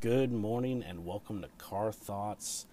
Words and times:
Good 0.00 0.32
morning 0.32 0.82
and 0.82 1.04
welcome 1.04 1.42
to 1.42 1.48
Car 1.58 1.92
Thoughts. 1.92 2.64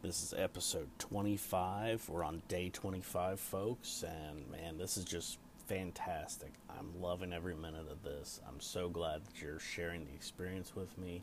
This 0.00 0.22
is 0.22 0.32
episode 0.34 0.88
25. 0.98 2.08
We're 2.08 2.24
on 2.24 2.40
day 2.48 2.70
25, 2.70 3.38
folks, 3.38 4.02
and 4.02 4.50
man, 4.50 4.78
this 4.78 4.96
is 4.96 5.04
just 5.04 5.36
fantastic. 5.66 6.54
I'm 6.70 6.98
loving 6.98 7.34
every 7.34 7.54
minute 7.54 7.84
of 7.90 8.02
this. 8.02 8.40
I'm 8.48 8.60
so 8.60 8.88
glad 8.88 9.26
that 9.26 9.42
you're 9.42 9.58
sharing 9.58 10.06
the 10.06 10.14
experience 10.14 10.74
with 10.74 10.96
me, 10.96 11.22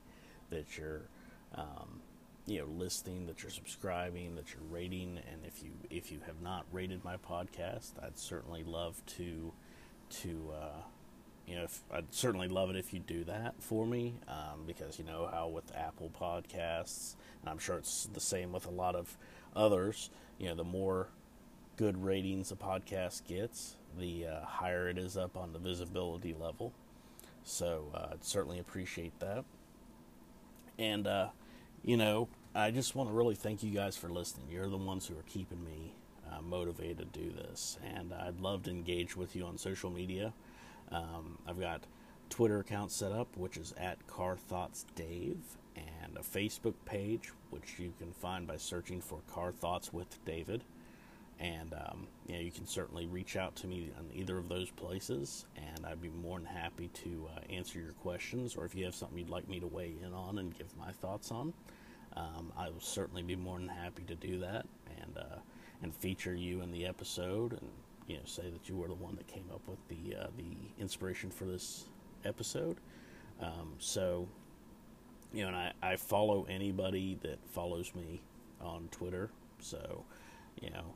that 0.52 0.78
you're, 0.78 1.10
um, 1.56 2.02
you 2.46 2.60
know, 2.60 2.68
listening, 2.68 3.26
that 3.26 3.42
you're 3.42 3.50
subscribing, 3.50 4.36
that 4.36 4.54
you're 4.54 4.70
rating, 4.70 5.18
and 5.28 5.44
if 5.44 5.64
you 5.64 5.72
if 5.90 6.12
you 6.12 6.20
have 6.28 6.40
not 6.40 6.68
rated 6.72 7.04
my 7.04 7.18
podcast, 7.18 7.94
I'd 8.00 8.20
certainly 8.20 8.64
love 8.64 9.04
to 9.18 9.54
to 10.22 10.54
uh, 10.56 10.82
you 11.48 11.56
know, 11.56 11.64
if, 11.64 11.82
I'd 11.92 12.14
certainly 12.14 12.50
love 12.50 12.70
it 12.70 12.76
if 12.76 12.94
you 12.94 13.00
do 13.00 13.24
that 13.24 13.56
for 13.60 13.86
me, 13.86 14.16
um, 14.28 14.66
because 14.68 15.00
you 15.00 15.06
know 15.06 15.30
how 15.32 15.48
with 15.48 15.74
Apple 15.76 16.12
Podcasts, 16.20 17.16
and 17.42 17.50
I'm 17.50 17.58
sure 17.58 17.78
it's 17.78 18.08
the 18.14 18.20
same 18.20 18.52
with 18.52 18.66
a 18.66 18.72
lot 18.72 18.96
of 18.96 19.18
others. 19.56 20.10
You 20.38 20.50
know, 20.50 20.56
the 20.56 20.66
more 20.66 21.08
good 21.78 22.04
ratings 22.04 22.52
a 22.52 22.56
podcast 22.56 23.26
gets, 23.26 23.78
the 23.98 24.28
uh, 24.28 24.46
higher 24.46 24.90
it 24.90 24.98
is 24.98 25.16
up 25.16 25.38
on 25.38 25.54
the 25.54 25.60
visibility 25.60 26.36
level. 26.38 26.74
So 27.44 27.92
uh, 27.96 28.08
I'd 28.12 28.26
certainly 28.26 28.60
appreciate 28.60 29.18
that. 29.22 29.46
And 30.78 31.08
uh, 31.08 31.30
you 31.82 31.96
know, 31.96 32.28
I 32.54 32.72
just 32.72 32.94
want 32.94 33.10
to 33.10 33.16
really 33.16 33.36
thank 33.36 33.64
you 33.64 33.72
guys 33.72 33.96
for 33.96 34.10
listening. 34.10 34.48
You're 34.52 34.68
the 34.68 34.78
ones 34.78 35.08
who 35.08 35.18
are 35.18 35.24
keeping 35.24 35.64
me 35.64 35.94
uh, 36.30 36.42
motivated 36.42 37.14
to 37.14 37.20
do 37.20 37.32
this, 37.32 37.78
and 37.96 38.14
I'd 38.14 38.42
love 38.42 38.64
to 38.64 38.72
engage 38.72 39.16
with 39.16 39.34
you 39.36 39.46
on 39.46 39.58
social 39.58 39.90
media. 39.90 40.34
Um, 40.92 41.38
I've 41.48 41.60
got 41.60 41.84
Twitter 42.30 42.60
account 42.60 42.92
set 42.92 43.12
up, 43.12 43.36
which 43.38 43.58
is 43.58 43.74
at 43.78 44.06
Car 44.08 44.38
Thoughts 44.38 44.86
Dave, 44.96 45.38
and 45.76 46.18
a 46.18 46.22
Facebook 46.22 46.74
page, 46.86 47.32
which 47.50 47.80
you 47.80 47.94
can 48.00 48.12
find 48.12 48.48
by 48.48 48.58
searching 48.58 49.02
for 49.02 49.20
Car 49.32 49.52
Thoughts 49.52 49.94
with 49.94 50.24
David. 50.26 50.64
And 51.40 51.74
um, 51.74 52.08
you 52.26 52.38
you 52.38 52.52
can 52.52 52.66
certainly 52.66 53.06
reach 53.06 53.36
out 53.36 53.56
to 53.58 53.68
me 53.68 53.92
on 53.98 54.10
either 54.12 54.38
of 54.38 54.50
those 54.50 54.72
places, 54.72 55.46
and 55.56 55.86
I'd 55.86 56.02
be 56.02 56.10
more 56.10 56.40
than 56.40 56.48
happy 56.48 56.88
to 57.04 57.30
uh, 57.36 57.54
answer 57.54 57.80
your 57.80 57.92
questions, 57.92 58.56
or 58.56 58.66
if 58.66 58.74
you 58.74 58.86
have 58.86 58.96
something 58.96 59.20
you'd 59.20 59.30
like 59.30 59.48
me 59.48 59.60
to 59.60 59.68
weigh 59.68 59.94
in 60.04 60.14
on 60.14 60.40
and 60.40 60.58
give 60.58 60.76
my 60.78 60.92
thoughts 60.94 61.32
on, 61.32 61.54
um, 62.16 62.52
I 62.58 62.70
will 62.70 62.80
certainly 62.80 63.22
be 63.22 63.36
more 63.36 63.60
than 63.60 63.68
happy 63.68 64.02
to 64.08 64.16
do 64.16 64.40
that 64.40 64.66
and 65.00 65.18
uh, 65.18 65.38
and 65.84 65.94
feature 65.94 66.34
you 66.34 66.62
in 66.62 66.72
the 66.72 66.88
episode 66.88 67.54
and 67.54 67.70
you 68.08 68.16
know 68.16 68.24
say 68.26 68.50
that 68.50 68.68
you 68.70 68.76
were 68.76 68.88
the 68.88 68.94
one 68.94 69.16
that 69.16 69.28
came 69.28 69.46
up 69.54 69.62
with 69.68 69.80
the 69.88 70.16
uh, 70.16 70.28
the 70.38 70.82
inspiration 70.82 71.30
for 71.30 71.46
this 71.46 71.86
episode. 72.26 72.78
Um, 73.42 73.74
so, 73.80 74.28
you 75.34 75.44
know, 75.44 75.50
and 75.50 75.58
I, 75.58 75.74
I 75.82 75.96
follow 75.96 76.46
anybody 76.50 77.18
that 77.22 77.40
follows 77.50 77.94
me 77.96 78.22
on 78.62 78.90
Twitter. 78.92 79.30
So, 79.60 80.06
you 80.62 80.70
know, 80.70 80.94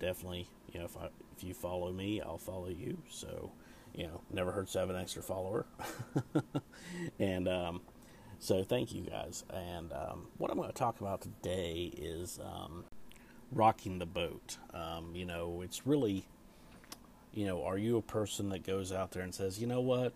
definitely, 0.00 0.48
you 0.72 0.80
know, 0.80 0.86
if 0.86 0.96
I 0.96 1.08
if 1.36 1.44
you 1.44 1.54
follow 1.54 1.92
me, 1.92 2.20
I'll 2.20 2.38
follow 2.38 2.68
you. 2.68 2.98
So, 3.10 3.52
you 3.94 4.04
know, 4.04 4.20
never 4.32 4.52
hurts 4.52 4.72
to 4.72 4.80
have 4.80 4.90
an 4.90 4.96
extra 4.96 5.22
follower. 5.22 5.66
and 7.18 7.48
um, 7.48 7.82
so, 8.38 8.64
thank 8.64 8.92
you 8.92 9.02
guys. 9.02 9.44
And 9.50 9.92
um, 9.92 10.28
what 10.38 10.50
I'm 10.50 10.56
going 10.56 10.68
to 10.68 10.74
talk 10.74 11.00
about 11.00 11.20
today 11.20 11.92
is 11.96 12.38
um, 12.42 12.84
rocking 13.52 13.98
the 13.98 14.06
boat. 14.06 14.58
Um, 14.72 15.12
you 15.14 15.26
know, 15.26 15.60
it's 15.62 15.86
really 15.86 16.26
you 17.36 17.46
know, 17.46 17.62
are 17.64 17.76
you 17.76 17.98
a 17.98 18.02
person 18.02 18.48
that 18.48 18.66
goes 18.66 18.92
out 18.92 19.10
there 19.10 19.22
and 19.22 19.34
says, 19.34 19.60
you 19.60 19.66
know 19.66 19.82
what, 19.82 20.14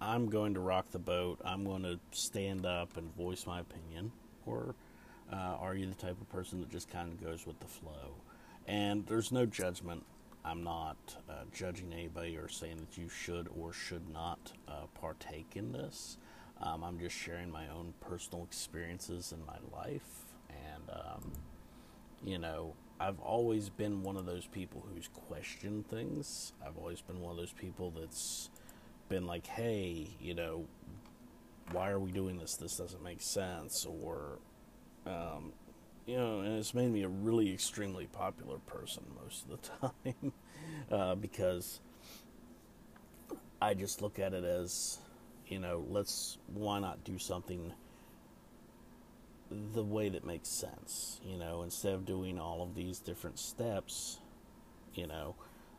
I'm 0.00 0.30
going 0.30 0.54
to 0.54 0.60
rock 0.60 0.90
the 0.90 0.98
boat, 0.98 1.38
I'm 1.44 1.62
going 1.62 1.82
to 1.82 2.00
stand 2.10 2.64
up 2.64 2.96
and 2.96 3.14
voice 3.14 3.46
my 3.46 3.60
opinion? 3.60 4.12
Or 4.46 4.74
uh, 5.30 5.36
are 5.36 5.74
you 5.74 5.86
the 5.86 5.94
type 5.94 6.18
of 6.18 6.28
person 6.30 6.60
that 6.60 6.70
just 6.70 6.88
kind 6.88 7.12
of 7.12 7.22
goes 7.22 7.46
with 7.46 7.60
the 7.60 7.66
flow? 7.66 8.14
And 8.66 9.06
there's 9.06 9.30
no 9.30 9.44
judgment. 9.44 10.04
I'm 10.42 10.64
not 10.64 10.96
uh, 11.28 11.44
judging 11.52 11.92
anybody 11.92 12.36
or 12.36 12.48
saying 12.48 12.76
that 12.76 12.96
you 12.96 13.10
should 13.10 13.48
or 13.54 13.74
should 13.74 14.08
not 14.10 14.52
uh, 14.66 14.86
partake 14.98 15.52
in 15.56 15.72
this. 15.72 16.16
Um, 16.62 16.82
I'm 16.82 16.98
just 16.98 17.14
sharing 17.14 17.50
my 17.50 17.68
own 17.68 17.92
personal 18.00 18.42
experiences 18.42 19.32
in 19.32 19.44
my 19.44 19.58
life. 19.76 20.24
And, 20.48 20.98
um, 20.98 21.32
you 22.24 22.38
know, 22.38 22.74
I've 23.04 23.20
always 23.20 23.68
been 23.68 24.02
one 24.02 24.16
of 24.16 24.24
those 24.24 24.46
people 24.46 24.86
who's 24.90 25.08
questioned 25.08 25.86
things. 25.90 26.54
I've 26.66 26.78
always 26.78 27.02
been 27.02 27.20
one 27.20 27.32
of 27.32 27.36
those 27.36 27.52
people 27.52 27.90
that's 27.90 28.48
been 29.10 29.26
like, 29.26 29.46
hey, 29.46 30.08
you 30.18 30.32
know, 30.32 30.64
why 31.72 31.90
are 31.90 31.98
we 31.98 32.12
doing 32.12 32.38
this? 32.38 32.56
This 32.56 32.78
doesn't 32.78 33.04
make 33.04 33.20
sense. 33.20 33.84
Or, 33.84 34.38
um, 35.06 35.52
you 36.06 36.16
know, 36.16 36.40
and 36.40 36.58
it's 36.58 36.72
made 36.72 36.90
me 36.90 37.02
a 37.02 37.08
really 37.08 37.52
extremely 37.52 38.06
popular 38.06 38.56
person 38.60 39.04
most 39.22 39.44
of 39.44 39.60
the 39.60 39.90
time 40.08 40.32
uh, 40.90 41.14
because 41.14 41.80
I 43.60 43.74
just 43.74 44.00
look 44.00 44.18
at 44.18 44.32
it 44.32 44.44
as, 44.44 44.98
you 45.46 45.58
know, 45.58 45.84
let's, 45.90 46.38
why 46.54 46.80
not 46.80 47.04
do 47.04 47.18
something 47.18 47.70
the 49.50 49.84
way 49.84 50.08
that 50.08 50.24
makes 50.24 50.48
sense. 50.48 51.20
You 51.24 51.38
know, 51.38 51.62
instead 51.62 51.94
of 51.94 52.04
doing 52.04 52.38
all 52.38 52.62
of 52.62 52.74
these 52.74 52.98
different 52.98 53.38
steps, 53.38 54.18
you 54.94 55.06
know, 55.06 55.34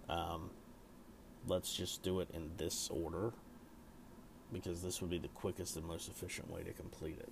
um, 0.09 0.49
let's 1.47 1.75
just 1.75 2.03
do 2.03 2.19
it 2.19 2.29
in 2.33 2.51
this 2.57 2.89
order 2.89 3.33
because 4.51 4.81
this 4.81 5.01
would 5.01 5.09
be 5.09 5.17
the 5.17 5.27
quickest 5.29 5.75
and 5.75 5.85
most 5.85 6.09
efficient 6.09 6.49
way 6.51 6.63
to 6.63 6.71
complete 6.71 7.17
it. 7.19 7.29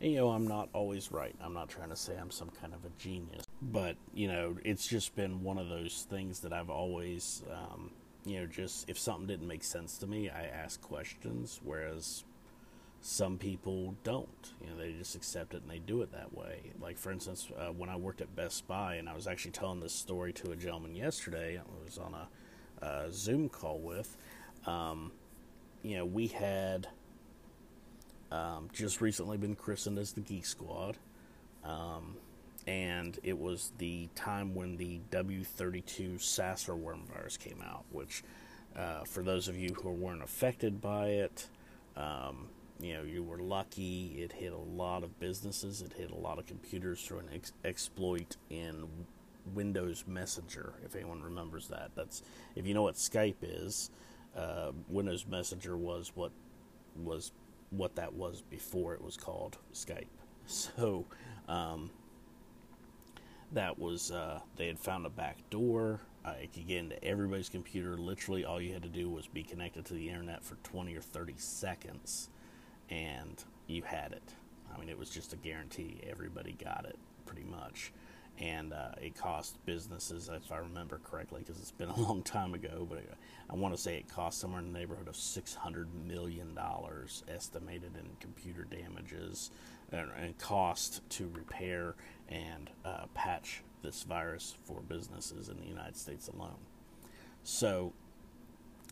And, 0.00 0.12
you 0.12 0.18
know, 0.18 0.30
I'm 0.30 0.46
not 0.46 0.68
always 0.72 1.10
right. 1.10 1.34
I'm 1.40 1.54
not 1.54 1.68
trying 1.68 1.88
to 1.90 1.96
say 1.96 2.16
I'm 2.20 2.30
some 2.30 2.50
kind 2.60 2.74
of 2.74 2.84
a 2.84 2.90
genius, 2.98 3.46
but 3.62 3.96
you 4.12 4.28
know, 4.28 4.56
it's 4.64 4.86
just 4.86 5.14
been 5.16 5.42
one 5.42 5.58
of 5.58 5.68
those 5.68 6.06
things 6.10 6.40
that 6.40 6.52
I've 6.52 6.70
always, 6.70 7.42
um, 7.50 7.90
you 8.24 8.40
know, 8.40 8.46
just 8.46 8.88
if 8.88 8.98
something 8.98 9.26
didn't 9.26 9.48
make 9.48 9.64
sense 9.64 9.98
to 9.98 10.06
me, 10.06 10.28
I 10.28 10.44
ask 10.44 10.80
questions. 10.80 11.60
Whereas 11.62 12.24
some 13.06 13.36
people 13.36 13.94
don't. 14.02 14.54
You 14.62 14.70
know, 14.70 14.78
they 14.78 14.92
just 14.92 15.14
accept 15.14 15.52
it 15.52 15.60
and 15.60 15.70
they 15.70 15.78
do 15.78 16.00
it 16.00 16.10
that 16.12 16.34
way. 16.34 16.72
Like 16.80 16.96
for 16.96 17.12
instance, 17.12 17.46
uh, 17.54 17.66
when 17.66 17.90
I 17.90 17.96
worked 17.96 18.22
at 18.22 18.34
Best 18.34 18.66
Buy, 18.66 18.94
and 18.94 19.10
I 19.10 19.14
was 19.14 19.26
actually 19.26 19.50
telling 19.50 19.78
this 19.78 19.92
story 19.92 20.32
to 20.32 20.52
a 20.52 20.56
gentleman 20.56 20.94
yesterday. 20.96 21.58
I 21.58 21.84
was 21.84 21.98
on 21.98 22.14
a, 22.14 22.86
a 22.86 23.12
Zoom 23.12 23.50
call 23.50 23.78
with. 23.78 24.16
Um, 24.66 25.12
you 25.82 25.98
know, 25.98 26.06
we 26.06 26.28
had 26.28 26.88
um, 28.32 28.70
just 28.72 29.02
recently 29.02 29.36
been 29.36 29.54
christened 29.54 29.98
as 29.98 30.12
the 30.12 30.22
Geek 30.22 30.46
Squad, 30.46 30.96
um, 31.62 32.16
and 32.66 33.18
it 33.22 33.38
was 33.38 33.72
the 33.76 34.08
time 34.14 34.54
when 34.54 34.78
the 34.78 35.00
W32 35.10 36.22
Sasser 36.22 36.74
worm 36.74 37.02
virus 37.14 37.36
came 37.36 37.62
out. 37.62 37.84
Which, 37.92 38.24
uh, 38.74 39.04
for 39.04 39.22
those 39.22 39.46
of 39.46 39.58
you 39.58 39.74
who 39.74 39.90
weren't 39.90 40.22
affected 40.22 40.80
by 40.80 41.08
it. 41.08 41.48
You 42.80 42.94
know 42.94 43.02
you 43.02 43.22
were 43.22 43.38
lucky. 43.38 44.16
It 44.18 44.32
hit 44.32 44.52
a 44.52 44.56
lot 44.56 45.04
of 45.04 45.18
businesses. 45.20 45.82
It 45.82 45.92
hit 45.92 46.10
a 46.10 46.16
lot 46.16 46.38
of 46.38 46.46
computers 46.46 47.02
through 47.02 47.20
an 47.20 47.28
ex- 47.34 47.52
exploit 47.64 48.36
in 48.50 48.88
Windows 49.54 50.04
Messenger. 50.06 50.74
If 50.84 50.96
anyone 50.96 51.22
remembers 51.22 51.68
that, 51.68 51.90
that's 51.94 52.22
if 52.56 52.66
you 52.66 52.74
know 52.74 52.82
what 52.82 52.96
Skype 52.96 53.36
is. 53.42 53.90
Uh, 54.36 54.72
Windows 54.88 55.26
Messenger 55.28 55.76
was 55.76 56.10
what 56.14 56.32
was 56.96 57.30
what 57.70 57.94
that 57.96 58.14
was 58.14 58.42
before 58.42 58.94
it 58.94 59.02
was 59.02 59.16
called 59.16 59.58
Skype. 59.72 60.06
So 60.46 61.06
um, 61.48 61.90
that 63.52 63.78
was 63.78 64.10
uh, 64.10 64.40
they 64.56 64.66
had 64.66 64.78
found 64.78 65.06
a 65.06 65.10
back 65.10 65.38
door. 65.48 66.00
Uh, 66.24 66.34
it 66.42 66.52
could 66.52 66.66
get 66.66 66.78
into 66.78 67.02
everybody's 67.02 67.48
computer. 67.48 67.96
Literally, 67.96 68.44
all 68.44 68.60
you 68.60 68.72
had 68.72 68.82
to 68.82 68.88
do 68.88 69.08
was 69.08 69.26
be 69.26 69.42
connected 69.42 69.84
to 69.86 69.94
the 69.94 70.08
internet 70.08 70.44
for 70.44 70.56
20 70.56 70.94
or 70.96 71.00
30 71.00 71.34
seconds, 71.36 72.28
and 72.94 73.42
you 73.66 73.82
had 73.82 74.12
it. 74.12 74.34
I 74.72 74.78
mean, 74.78 74.88
it 74.88 74.98
was 74.98 75.10
just 75.10 75.32
a 75.32 75.36
guarantee. 75.36 76.00
Everybody 76.08 76.56
got 76.62 76.86
it 76.88 76.96
pretty 77.26 77.44
much. 77.44 77.92
And 78.38 78.72
uh, 78.72 78.92
it 79.00 79.16
cost 79.16 79.64
businesses, 79.64 80.28
if 80.32 80.50
I 80.50 80.58
remember 80.58 81.00
correctly, 81.04 81.40
because 81.40 81.60
it's 81.60 81.70
been 81.70 81.88
a 81.88 82.00
long 82.00 82.22
time 82.22 82.54
ago, 82.54 82.86
but 82.88 83.02
I 83.50 83.54
want 83.54 83.74
to 83.74 83.80
say 83.80 83.96
it 83.96 84.08
cost 84.08 84.40
somewhere 84.40 84.60
in 84.60 84.72
the 84.72 84.78
neighborhood 84.78 85.08
of 85.08 85.14
$600 85.14 85.86
million 86.06 86.58
estimated 87.28 87.92
in 87.96 88.06
computer 88.20 88.64
damages 88.64 89.50
and, 89.92 90.36
cost 90.38 91.08
to 91.10 91.30
repair 91.32 91.94
and 92.28 92.70
uh, 92.84 93.06
patch 93.14 93.62
this 93.82 94.02
virus 94.02 94.56
for 94.64 94.80
businesses 94.80 95.48
in 95.48 95.56
the 95.58 95.66
United 95.66 95.96
States 95.96 96.28
alone. 96.28 96.58
So, 97.44 97.92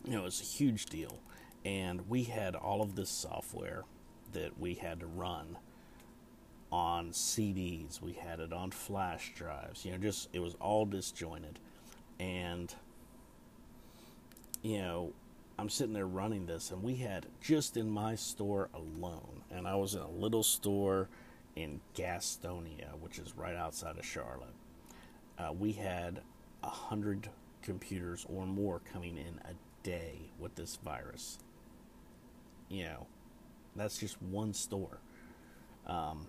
you 0.04 0.12
know, 0.12 0.26
a 0.26 0.30
huge 0.30 0.86
deal 0.86 1.18
and 1.64 2.08
we 2.08 2.24
had 2.24 2.54
all 2.54 2.82
of 2.82 2.96
this 2.96 3.10
software 3.10 3.84
that 4.32 4.58
we 4.58 4.74
had 4.74 5.00
to 5.00 5.06
run 5.06 5.58
on 6.70 7.10
CDs. 7.10 8.00
We 8.00 8.12
had 8.12 8.40
it 8.40 8.52
on 8.52 8.70
flash 8.70 9.32
drives. 9.34 9.84
You 9.84 9.92
know, 9.92 9.98
just 9.98 10.28
it 10.32 10.40
was 10.40 10.54
all 10.60 10.86
disjointed, 10.86 11.58
and 12.18 12.74
you 14.62 14.78
know, 14.78 15.12
I'm 15.58 15.68
sitting 15.68 15.92
there 15.92 16.06
running 16.06 16.46
this, 16.46 16.70
and 16.70 16.82
we 16.82 16.96
had 16.96 17.26
just 17.40 17.76
in 17.76 17.90
my 17.90 18.14
store 18.14 18.68
alone, 18.74 19.42
and 19.50 19.66
I 19.66 19.74
was 19.74 19.94
in 19.94 20.00
a 20.00 20.10
little 20.10 20.42
store 20.42 21.08
in 21.56 21.80
Gastonia, 21.94 22.98
which 23.00 23.18
is 23.18 23.36
right 23.36 23.56
outside 23.56 23.98
of 23.98 24.06
Charlotte. 24.06 24.54
Uh, 25.38 25.52
we 25.52 25.72
had 25.72 26.20
a 26.62 26.68
hundred 26.68 27.28
computers 27.62 28.26
or 28.28 28.46
more 28.46 28.80
coming 28.92 29.16
in 29.16 29.40
a 29.44 29.54
day 29.82 30.30
with 30.38 30.54
this 30.54 30.76
virus. 30.76 31.38
You 32.68 32.84
know, 32.84 33.06
that's 33.76 33.98
just 33.98 34.20
one 34.22 34.54
store. 34.54 35.00
Um, 35.86 36.26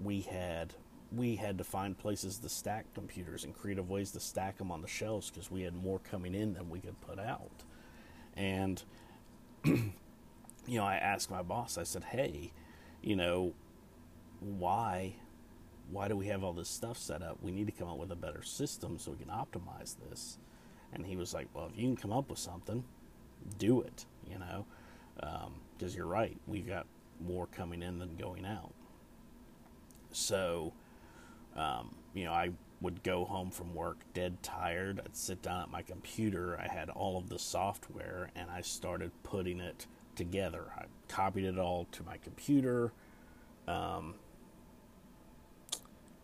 we 0.00 0.20
had 0.22 0.74
we 1.12 1.36
had 1.36 1.58
to 1.58 1.64
find 1.64 1.96
places 1.96 2.38
to 2.38 2.48
stack 2.48 2.92
computers 2.94 3.44
and 3.44 3.54
creative 3.54 3.88
ways 3.88 4.10
to 4.12 4.20
stack 4.20 4.58
them 4.58 4.72
on 4.72 4.82
the 4.82 4.88
shelves 4.88 5.30
because 5.30 5.50
we 5.50 5.62
had 5.62 5.74
more 5.74 6.00
coming 6.00 6.34
in 6.34 6.54
than 6.54 6.68
we 6.68 6.80
could 6.80 7.00
put 7.00 7.18
out. 7.20 7.62
And 8.36 8.82
you 9.64 9.92
know, 10.66 10.84
I 10.84 10.96
asked 10.96 11.30
my 11.30 11.42
boss. 11.42 11.78
I 11.78 11.84
said, 11.84 12.04
"Hey, 12.04 12.52
you 13.02 13.16
know, 13.16 13.54
why 14.40 15.14
why 15.90 16.08
do 16.08 16.16
we 16.16 16.26
have 16.26 16.42
all 16.42 16.52
this 16.52 16.68
stuff 16.68 16.98
set 16.98 17.22
up? 17.22 17.38
We 17.42 17.52
need 17.52 17.66
to 17.66 17.72
come 17.72 17.88
up 17.88 17.98
with 17.98 18.10
a 18.10 18.16
better 18.16 18.42
system 18.42 18.98
so 18.98 19.12
we 19.12 19.18
can 19.18 19.28
optimize 19.28 19.96
this." 20.08 20.38
And 20.92 21.06
he 21.06 21.16
was 21.16 21.34
like, 21.34 21.48
"Well, 21.54 21.70
if 21.72 21.78
you 21.78 21.86
can 21.86 21.96
come 21.96 22.12
up 22.12 22.30
with 22.30 22.38
something, 22.38 22.84
do 23.58 23.80
it." 23.82 24.06
You 24.28 24.38
know, 24.38 24.66
because 25.84 25.94
you're 25.94 26.06
right. 26.06 26.34
We've 26.46 26.66
got 26.66 26.86
more 27.20 27.46
coming 27.46 27.82
in 27.82 27.98
than 27.98 28.16
going 28.16 28.46
out. 28.46 28.72
So, 30.12 30.72
um, 31.54 31.94
you 32.14 32.24
know, 32.24 32.32
I 32.32 32.52
would 32.80 33.02
go 33.02 33.26
home 33.26 33.50
from 33.50 33.74
work 33.74 33.98
dead 34.14 34.42
tired. 34.42 35.02
I'd 35.04 35.14
sit 35.14 35.42
down 35.42 35.60
at 35.60 35.70
my 35.70 35.82
computer. 35.82 36.58
I 36.58 36.72
had 36.72 36.88
all 36.88 37.18
of 37.18 37.28
the 37.28 37.38
software 37.38 38.30
and 38.34 38.50
I 38.50 38.62
started 38.62 39.10
putting 39.24 39.60
it 39.60 39.86
together. 40.16 40.64
I 40.74 40.84
copied 41.08 41.44
it 41.44 41.58
all 41.58 41.86
to 41.92 42.02
my 42.02 42.16
computer 42.16 42.94
um, 43.68 44.14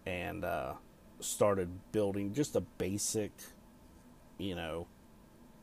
and 0.06 0.42
uh, 0.42 0.72
started 1.20 1.68
building 1.92 2.32
just 2.32 2.56
a 2.56 2.62
basic, 2.62 3.32
you 4.38 4.54
know, 4.54 4.86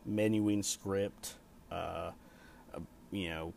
menuing 0.08 0.64
script. 0.64 1.34
Uh, 1.72 2.12
uh, 2.76 2.80
you 3.12 3.30
know, 3.30 3.54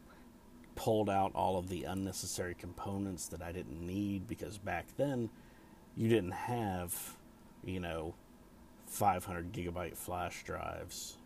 pulled 0.75 1.11
out 1.11 1.33
all 1.35 1.59
of 1.59 1.69
the 1.69 1.85
unnecessary 1.85 2.55
components 2.55 3.29
that 3.29 3.43
I 3.43 3.53
didn't 3.53 3.81
need 3.87 4.27
because 4.27 4.59
back 4.59 4.87
then 4.97 5.31
you 5.97 6.09
didn't 6.09 6.33
have, 6.33 7.17
you 7.65 7.81
know, 7.81 8.15
500 8.87 9.53
gigabyte 9.53 9.97
flash 9.97 10.43
drives 10.45 11.17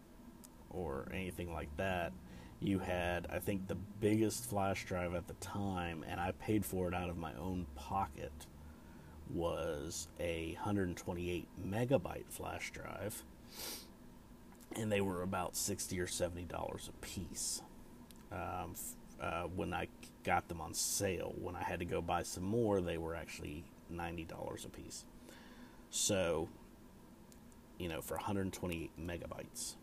or 0.71 1.09
anything 1.13 1.53
like 1.53 1.75
that. 1.77 2.13
You 2.61 2.79
had, 2.79 3.27
I 3.31 3.39
think, 3.39 3.69
the 3.69 3.75
biggest 3.75 4.49
flash 4.49 4.87
drive 4.87 5.15
at 5.15 5.29
the 5.29 5.35
time, 5.35 6.05
and 6.09 6.21
I 6.21 6.33
paid 6.33 6.65
for 6.65 6.89
it 6.89 6.95
out 6.95 7.11
of 7.11 7.17
my 7.17 7.33
own 7.35 7.67
pocket, 7.75 8.33
was 9.33 10.09
a 10.19 10.55
128 10.55 11.47
megabyte 11.69 12.29
flash 12.31 12.71
drive, 12.73 13.23
and 14.77 14.91
they 14.91 15.01
were 15.01 15.23
about 15.23 15.57
60 15.57 15.99
or 16.01 16.07
70 16.07 16.45
dollars 16.45 16.89
a 16.89 17.05
piece. 17.05 17.63
Um, 18.33 18.75
uh, 19.21 19.45
when 19.45 19.73
I 19.73 19.89
got 20.25 20.49
them 20.49 20.61
on 20.61 20.75
sale. 20.75 21.35
When 21.41 21.57
I 21.57 21.63
had 21.63 21.79
to 21.81 21.85
go 21.85 22.01
buy 22.03 22.23
some 22.23 22.45
more, 22.45 22.81
they 22.81 22.99
were 22.99 23.15
actually 23.15 23.65
ninety 23.91 24.25
dollars 24.25 24.65
a 24.65 24.69
piece. 24.69 25.05
So, 25.91 26.49
you 27.79 27.89
know, 27.89 28.01
for 28.01 28.17
128 28.17 28.91
megabytes, 29.01 29.75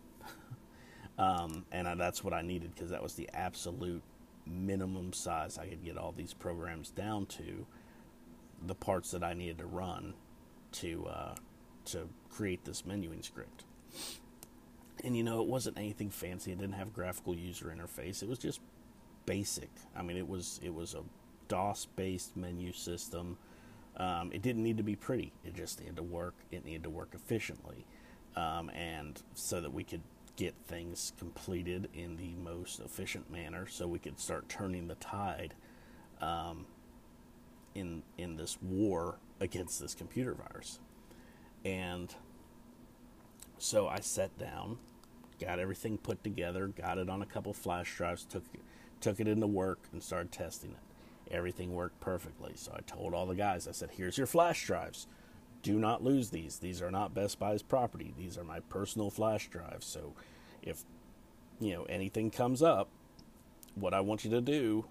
um, 1.18 1.66
and 1.72 1.88
I, 1.88 1.96
that's 1.96 2.22
what 2.22 2.34
I 2.34 2.42
needed 2.42 2.76
because 2.76 2.90
that 2.90 3.02
was 3.02 3.14
the 3.14 3.30
absolute 3.34 4.04
minimum 4.46 5.14
size 5.14 5.58
I 5.58 5.68
could 5.68 5.86
get 5.86 5.98
all 5.98 6.12
these 6.12 6.34
programs 6.34 6.90
down 6.92 7.28
to. 7.28 7.66
The 8.68 8.76
parts 8.76 9.12
that 9.12 9.24
I 9.24 9.34
needed 9.34 9.58
to 9.60 9.66
run 9.66 10.14
to 10.74 11.08
uh, 11.08 11.36
to 11.86 12.10
create 12.30 12.66
this 12.66 12.84
menuing 12.84 13.24
script. 13.24 13.64
And 15.04 15.18
you 15.18 15.24
know, 15.24 15.42
it 15.42 15.48
wasn't 15.48 15.78
anything 15.78 16.10
fancy. 16.10 16.52
It 16.52 16.60
didn't 16.60 16.76
have 16.76 16.94
graphical 16.94 17.36
user 17.36 17.74
interface. 17.76 18.22
It 18.22 18.30
was 18.30 18.38
just 18.38 18.60
basic. 19.26 19.70
I 19.96 20.02
mean, 20.02 20.18
it 20.18 20.28
was 20.28 20.60
it 20.64 20.74
was 20.74 20.94
a 20.94 21.04
DOS 21.48 21.88
based 21.96 22.38
menu 22.38 22.74
system. 22.74 23.38
Um, 23.98 24.32
it 24.32 24.42
didn't 24.42 24.64
need 24.64 24.78
to 24.78 24.84
be 24.84 24.96
pretty. 24.96 25.34
It 25.44 25.54
just 25.56 25.80
needed 25.80 25.98
to 25.98 26.04
work. 26.04 26.36
It 26.52 26.66
needed 26.66 26.84
to 26.84 26.90
work 26.90 27.10
efficiently, 27.14 27.86
um, 28.36 28.70
and 28.70 29.22
so 29.34 29.60
that 29.62 29.74
we 29.74 29.84
could 29.84 30.02
get 30.38 30.56
things 30.66 31.12
completed 31.20 31.90
in 31.94 32.16
the 32.16 32.34
most 32.42 32.80
efficient 32.80 33.30
manner, 33.30 33.68
so 33.68 33.88
we 33.88 34.00
could 34.00 34.20
start 34.20 34.48
turning 34.48 34.88
the 34.88 34.96
tide 34.96 35.54
um, 36.22 36.66
in 37.76 38.04
in 38.18 38.38
this 38.38 38.58
war 38.62 39.18
against 39.40 39.80
this 39.80 39.94
computer 39.94 40.34
virus. 40.34 40.80
And 41.66 42.14
so 43.58 43.88
I 43.88 44.00
sat 44.00 44.38
down, 44.40 44.78
got 45.40 45.60
everything 45.60 45.98
put 45.98 46.24
together, 46.24 46.68
got 46.68 46.98
it 46.98 47.10
on 47.10 47.22
a 47.22 47.26
couple 47.26 47.54
flash 47.54 47.96
drives, 47.96 48.24
took 48.24 48.44
took 49.02 49.20
it 49.20 49.28
into 49.28 49.48
work 49.48 49.80
and 49.92 50.02
started 50.02 50.32
testing 50.32 50.72
it. 50.72 51.34
Everything 51.34 51.74
worked 51.74 52.00
perfectly. 52.00 52.54
So 52.56 52.74
I 52.76 52.82
told 52.82 53.14
all 53.14 53.26
the 53.26 53.36
guys, 53.36 53.68
I 53.68 53.72
said, 53.72 53.92
here's 53.92 54.18
your 54.18 54.28
flash 54.28 54.66
drives. 54.66 55.08
Do 55.64 55.78
not 55.78 56.04
lose 56.04 56.30
these. 56.30 56.58
These 56.58 56.82
are 56.82 56.92
not 56.92 57.14
Best 57.14 57.40
Buy's 57.40 57.62
property. 57.62 58.14
These 58.18 58.38
are 58.38 58.44
my 58.44 58.60
personal 58.62 59.10
flash 59.10 59.48
drives. 59.48 59.86
So 59.86 60.14
if 60.62 60.84
you 61.60 61.74
know 61.74 61.84
anything 61.84 62.32
comes 62.32 62.62
up, 62.62 62.90
what 63.76 63.94
I 63.94 64.02
want 64.02 64.26
you 64.26 64.32
to 64.32 64.42
do 64.42 64.86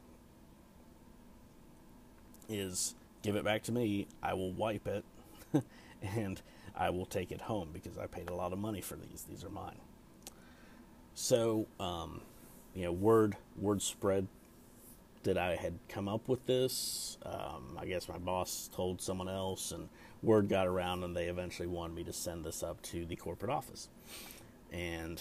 is 2.48 2.94
give 3.22 3.36
it 3.36 3.44
back 3.44 3.62
to 3.64 3.72
me. 3.72 4.06
I 4.22 4.34
will 4.34 4.52
wipe 4.52 4.86
it 4.86 5.04
and 6.02 6.40
I 6.74 6.90
will 6.90 7.06
take 7.06 7.32
it 7.32 7.42
home 7.42 7.70
because 7.72 7.98
I 7.98 8.06
paid 8.06 8.30
a 8.30 8.34
lot 8.34 8.52
of 8.52 8.58
money 8.58 8.80
for 8.80 8.96
these. 8.96 9.24
These 9.28 9.44
are 9.44 9.50
mine. 9.50 9.80
So, 11.14 11.66
um, 11.78 12.22
you 12.74 12.84
know, 12.84 12.92
word 12.92 13.36
word 13.56 13.82
spread 13.82 14.28
that 15.22 15.36
I 15.36 15.56
had 15.56 15.78
come 15.88 16.08
up 16.08 16.28
with 16.28 16.46
this. 16.46 17.18
Um, 17.24 17.76
I 17.78 17.84
guess 17.84 18.08
my 18.08 18.18
boss 18.18 18.70
told 18.74 19.00
someone 19.00 19.28
else, 19.28 19.70
and 19.72 19.88
word 20.22 20.48
got 20.48 20.66
around, 20.66 21.04
and 21.04 21.14
they 21.14 21.26
eventually 21.26 21.68
wanted 21.68 21.94
me 21.94 22.04
to 22.04 22.12
send 22.12 22.44
this 22.44 22.62
up 22.62 22.80
to 22.82 23.04
the 23.04 23.16
corporate 23.16 23.50
office. 23.50 23.88
And, 24.72 25.20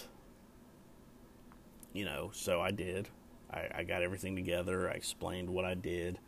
you 1.92 2.04
know, 2.04 2.30
so 2.32 2.60
I 2.60 2.70
did. 2.70 3.08
I, 3.52 3.68
I 3.74 3.82
got 3.82 4.02
everything 4.02 4.36
together. 4.36 4.88
I 4.88 4.92
explained 4.92 5.50
what 5.50 5.64
I 5.64 5.74
did, 5.74 6.18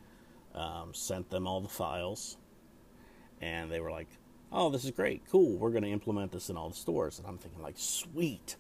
um, 0.55 0.93
sent 0.93 1.31
them 1.31 1.47
all 1.47 1.61
the 1.61 1.69
files, 1.69 2.37
and 3.41 3.71
they 3.71 3.81
were 3.81 3.91
like, 3.91 4.09
oh, 4.53 4.69
this 4.69 4.85
is 4.85 4.91
great, 4.91 5.23
cool. 5.31 5.57
We're 5.57 5.71
going 5.71 5.85
to 5.85 5.91
implement 5.91 6.33
this 6.33 6.51
in 6.51 6.59
all 6.59 6.69
the 6.69 6.77
stores. 6.77 7.19
And 7.19 7.27
I'm 7.27 7.39
thinking, 7.39 7.63
like, 7.63 7.79
sweet. 7.79 8.57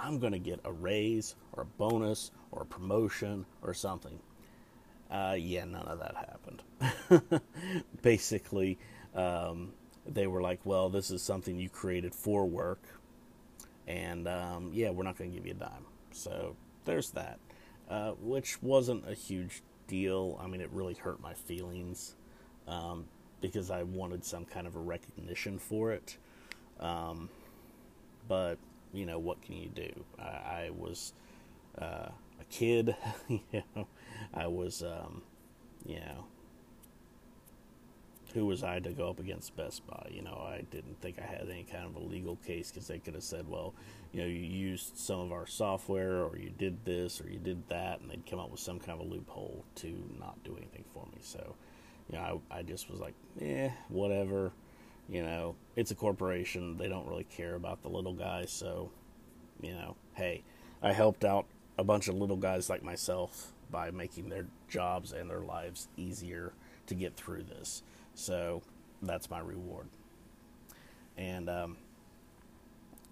I'm 0.00 0.18
going 0.18 0.32
to 0.32 0.38
get 0.38 0.60
a 0.64 0.72
raise 0.72 1.34
or 1.52 1.62
a 1.62 1.66
bonus 1.66 2.30
or 2.50 2.62
a 2.62 2.66
promotion 2.66 3.44
or 3.62 3.74
something. 3.74 4.18
Uh, 5.10 5.36
yeah, 5.38 5.64
none 5.64 5.86
of 5.86 5.98
that 5.98 6.14
happened. 6.16 7.42
Basically, 8.02 8.78
um, 9.14 9.72
they 10.06 10.26
were 10.26 10.40
like, 10.40 10.60
well, 10.64 10.88
this 10.88 11.10
is 11.10 11.22
something 11.22 11.58
you 11.58 11.68
created 11.68 12.14
for 12.14 12.46
work. 12.46 12.82
And 13.86 14.26
um, 14.28 14.70
yeah, 14.72 14.90
we're 14.90 15.02
not 15.04 15.18
going 15.18 15.30
to 15.30 15.36
give 15.36 15.46
you 15.46 15.52
a 15.52 15.56
dime. 15.56 15.84
So 16.12 16.56
there's 16.84 17.10
that, 17.10 17.38
uh, 17.88 18.12
which 18.20 18.62
wasn't 18.62 19.08
a 19.08 19.14
huge 19.14 19.62
deal. 19.86 20.38
I 20.42 20.46
mean, 20.46 20.60
it 20.60 20.70
really 20.72 20.94
hurt 20.94 21.20
my 21.20 21.34
feelings 21.34 22.14
um, 22.68 23.06
because 23.40 23.70
I 23.70 23.82
wanted 23.82 24.24
some 24.24 24.44
kind 24.44 24.66
of 24.66 24.76
a 24.76 24.80
recognition 24.80 25.58
for 25.58 25.92
it. 25.92 26.16
Um, 26.78 27.28
but 28.28 28.58
you 28.92 29.06
know, 29.06 29.18
what 29.18 29.42
can 29.42 29.56
you 29.56 29.68
do? 29.68 29.90
I, 30.18 30.22
I 30.22 30.70
was 30.76 31.12
uh, 31.80 32.08
a 32.40 32.44
kid, 32.50 32.96
you 33.28 33.40
know, 33.52 33.86
I 34.34 34.46
was, 34.46 34.82
um, 34.82 35.22
you 35.84 35.96
know, 35.96 36.26
who 38.34 38.46
was 38.46 38.62
I 38.62 38.78
to 38.80 38.90
go 38.92 39.10
up 39.10 39.18
against 39.18 39.56
Best 39.56 39.86
Buy? 39.86 40.08
You 40.10 40.22
know, 40.22 40.46
I 40.46 40.62
didn't 40.70 41.00
think 41.00 41.18
I 41.18 41.26
had 41.26 41.48
any 41.50 41.64
kind 41.64 41.84
of 41.84 41.96
a 41.96 42.04
legal 42.04 42.36
case 42.36 42.70
because 42.70 42.86
they 42.86 42.98
could 42.98 43.14
have 43.14 43.24
said, 43.24 43.48
well, 43.48 43.74
you 44.12 44.20
know, 44.20 44.26
you 44.26 44.38
used 44.38 44.96
some 44.96 45.20
of 45.20 45.32
our 45.32 45.46
software 45.46 46.22
or 46.22 46.36
you 46.36 46.50
did 46.50 46.84
this 46.84 47.20
or 47.20 47.28
you 47.28 47.38
did 47.38 47.68
that, 47.68 48.00
and 48.00 48.10
they'd 48.10 48.26
come 48.26 48.38
up 48.38 48.50
with 48.50 48.60
some 48.60 48.78
kind 48.78 49.00
of 49.00 49.06
a 49.06 49.10
loophole 49.10 49.64
to 49.76 49.88
not 50.18 50.42
do 50.44 50.56
anything 50.56 50.84
for 50.92 51.06
me. 51.06 51.18
So, 51.22 51.54
you 52.08 52.18
know, 52.18 52.42
I, 52.50 52.58
I 52.58 52.62
just 52.62 52.90
was 52.90 53.00
like, 53.00 53.14
eh, 53.40 53.70
whatever. 53.88 54.52
You 55.10 55.22
know, 55.22 55.56
it's 55.74 55.90
a 55.90 55.94
corporation. 55.94 56.76
They 56.76 56.88
don't 56.88 57.06
really 57.08 57.24
care 57.24 57.56
about 57.56 57.82
the 57.82 57.88
little 57.88 58.12
guys. 58.12 58.52
So, 58.52 58.90
you 59.60 59.72
know, 59.72 59.96
hey, 60.14 60.44
I 60.82 60.92
helped 60.92 61.24
out 61.24 61.46
a 61.76 61.84
bunch 61.84 62.08
of 62.08 62.14
little 62.14 62.36
guys 62.36 62.70
like 62.70 62.82
myself 62.82 63.52
by 63.70 63.90
making 63.90 64.28
their 64.28 64.46
jobs 64.68 65.12
and 65.12 65.28
their 65.28 65.40
lives 65.40 65.88
easier 65.96 66.52
to 66.86 66.94
get 66.94 67.16
through 67.16 67.42
this. 67.42 67.82
So 68.14 68.62
that's 69.02 69.28
my 69.30 69.40
reward. 69.40 69.88
And, 71.16 71.50
um, 71.50 71.76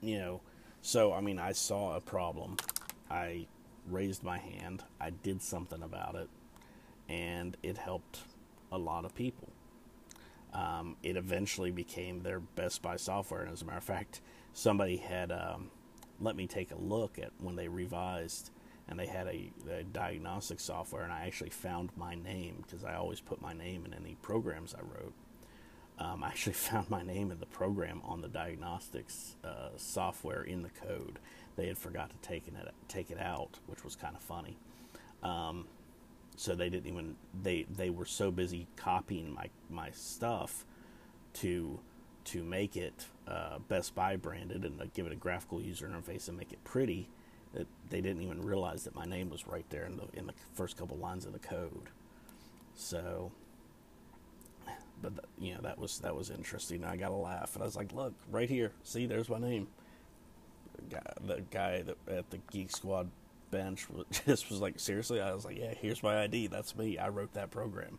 you 0.00 0.18
know, 0.18 0.40
so 0.82 1.12
I 1.12 1.20
mean, 1.20 1.38
I 1.38 1.52
saw 1.52 1.96
a 1.96 2.00
problem 2.00 2.56
I 3.10 3.46
raised 3.88 4.22
my 4.22 4.38
hand, 4.38 4.84
I 5.00 5.10
did 5.10 5.42
something 5.42 5.82
about 5.82 6.14
it, 6.14 6.28
and 7.08 7.56
it 7.62 7.78
helped 7.78 8.20
a 8.70 8.78
lot 8.78 9.04
of 9.04 9.14
people. 9.14 9.48
Um, 10.58 10.96
it 11.04 11.16
eventually 11.16 11.70
became 11.70 12.22
their 12.22 12.40
Best 12.40 12.82
Buy 12.82 12.96
software, 12.96 13.42
and 13.42 13.52
as 13.52 13.62
a 13.62 13.64
matter 13.64 13.78
of 13.78 13.84
fact, 13.84 14.20
somebody 14.52 14.96
had 14.96 15.30
um, 15.30 15.70
let 16.20 16.34
me 16.34 16.48
take 16.48 16.72
a 16.72 16.78
look 16.78 17.16
at 17.16 17.30
when 17.38 17.54
they 17.54 17.68
revised, 17.68 18.50
and 18.88 18.98
they 18.98 19.06
had 19.06 19.28
a, 19.28 19.52
a 19.70 19.84
diagnostic 19.84 20.58
software, 20.58 21.04
and 21.04 21.12
I 21.12 21.26
actually 21.26 21.50
found 21.50 21.90
my 21.96 22.16
name 22.16 22.64
because 22.66 22.84
I 22.84 22.96
always 22.96 23.20
put 23.20 23.40
my 23.40 23.52
name 23.52 23.84
in 23.84 23.94
any 23.94 24.16
programs 24.20 24.74
I 24.74 24.80
wrote. 24.80 25.14
Um, 26.00 26.24
I 26.24 26.28
actually 26.28 26.52
found 26.54 26.90
my 26.90 27.02
name 27.02 27.30
in 27.30 27.38
the 27.38 27.46
program 27.46 28.00
on 28.04 28.20
the 28.20 28.28
diagnostics 28.28 29.36
uh, 29.44 29.70
software 29.76 30.42
in 30.42 30.62
the 30.62 30.70
code. 30.70 31.20
They 31.54 31.68
had 31.68 31.78
forgot 31.78 32.10
to 32.10 32.16
take 32.28 32.48
it 32.48 32.54
take 32.88 33.12
it 33.12 33.20
out, 33.20 33.60
which 33.66 33.84
was 33.84 33.94
kind 33.94 34.16
of 34.16 34.22
funny. 34.22 34.56
Um, 35.22 35.66
so 36.38 36.54
they 36.54 36.68
didn't 36.68 36.86
even 36.86 37.16
they 37.42 37.66
they 37.68 37.90
were 37.90 38.04
so 38.04 38.30
busy 38.30 38.68
copying 38.76 39.34
my 39.34 39.50
my 39.68 39.90
stuff 39.90 40.64
to 41.34 41.80
to 42.24 42.44
make 42.44 42.76
it 42.76 43.06
uh, 43.26 43.58
Best 43.68 43.94
Buy 43.94 44.14
branded 44.14 44.64
and 44.64 44.80
give 44.94 45.06
it 45.06 45.12
a 45.12 45.16
graphical 45.16 45.60
user 45.60 45.88
interface 45.88 46.28
and 46.28 46.36
make 46.38 46.52
it 46.52 46.62
pretty 46.62 47.08
that 47.54 47.66
they 47.90 48.00
didn't 48.00 48.22
even 48.22 48.40
realize 48.40 48.84
that 48.84 48.94
my 48.94 49.04
name 49.04 49.30
was 49.30 49.48
right 49.48 49.64
there 49.70 49.84
in 49.84 49.96
the 49.96 50.06
in 50.12 50.26
the 50.26 50.34
first 50.54 50.76
couple 50.76 50.96
lines 50.96 51.26
of 51.26 51.32
the 51.32 51.40
code. 51.40 51.88
So, 52.76 53.32
but 55.02 55.12
you 55.40 55.54
know 55.54 55.60
that 55.62 55.78
was 55.78 55.98
that 56.00 56.14
was 56.14 56.30
interesting. 56.30 56.84
I 56.84 56.96
got 56.96 57.10
a 57.10 57.16
laugh 57.16 57.54
and 57.54 57.64
I 57.64 57.66
was 57.66 57.74
like, 57.74 57.92
"Look, 57.92 58.14
right 58.30 58.48
here, 58.48 58.70
see, 58.84 59.06
there's 59.06 59.28
my 59.28 59.38
name." 59.38 59.66
The 60.76 60.94
guy, 60.94 61.12
the 61.20 61.42
guy 61.50 61.82
that, 61.82 61.96
at 62.06 62.30
the 62.30 62.38
Geek 62.52 62.70
Squad 62.70 63.10
bench 63.50 63.86
just 64.26 64.50
was 64.50 64.60
like, 64.60 64.78
seriously? 64.78 65.20
I 65.20 65.32
was 65.32 65.44
like, 65.44 65.58
yeah, 65.58 65.74
here's 65.74 66.02
my 66.02 66.22
ID. 66.22 66.48
That's 66.48 66.76
me. 66.76 66.98
I 66.98 67.08
wrote 67.08 67.32
that 67.34 67.50
program. 67.50 67.98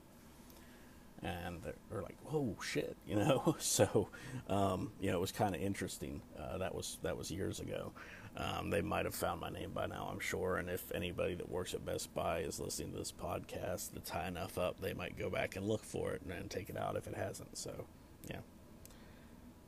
And 1.22 1.62
they're 1.91 2.01
like, 2.01 2.18
whoa, 2.24 2.56
shit, 2.62 2.96
you 3.06 3.15
know. 3.15 3.56
So, 3.60 4.08
um, 4.48 4.91
you 5.01 5.12
know, 5.12 5.18
it 5.18 5.22
was 5.22 5.34
kind 5.34 5.53
of 5.53 5.62
interesting. 5.62 6.22
Uh, 6.39 6.60
that 6.60 6.74
was 6.74 6.98
that 7.03 7.18
was 7.18 7.29
years 7.29 7.60
ago. 7.60 7.91
Um, 8.38 8.70
they 8.70 8.82
might 8.82 9.06
have 9.06 9.15
found 9.15 9.41
my 9.41 9.50
name 9.50 9.72
by 9.72 9.88
now, 9.88 10.10
I'm 10.12 10.20
sure. 10.20 10.58
And 10.58 10.70
if 10.70 10.91
anybody 10.94 11.36
that 11.36 11.50
works 11.50 11.74
at 11.74 11.86
Best 11.86 12.13
Buy 12.13 12.39
is 12.39 12.60
listening 12.60 12.91
to 12.94 13.00
this 13.00 13.12
podcast 13.12 13.91
that's 13.94 14.10
high 14.10 14.27
enough 14.27 14.58
up, 14.58 14.79
they 14.79 14.94
might 14.94 15.18
go 15.18 15.29
back 15.29 15.56
and 15.58 15.68
look 15.68 15.84
for 15.84 16.12
it 16.12 16.22
and 16.22 16.32
then 16.32 16.48
take 16.48 16.70
it 16.70 16.77
out 16.77 16.96
if 16.96 17.08
it 17.08 17.15
hasn't. 17.15 17.58
So, 17.58 17.86
yeah. 18.29 18.39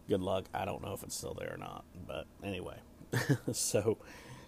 Good 0.07 0.21
luck. 0.21 0.45
I 0.53 0.63
don't 0.65 0.83
know 0.83 0.93
if 0.93 1.03
it's 1.03 1.15
still 1.15 1.33
there 1.33 1.53
or 1.53 1.57
not, 1.57 1.83
but 2.07 2.27
anyway. 2.43 2.77
so, 3.51 3.97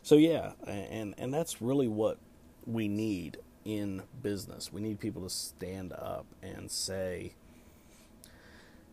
so 0.03 0.15
yeah, 0.15 0.51
and 0.67 1.15
and 1.17 1.33
that's 1.33 1.61
really 1.61 1.87
what 1.87 2.17
we 2.65 2.89
need 2.89 3.37
in 3.63 4.03
business. 4.21 4.71
We 4.71 4.81
need 4.81 4.99
people 4.99 5.23
to 5.23 5.29
stand 5.29 5.93
up 5.93 6.25
and 6.41 6.69
say, 6.69 7.35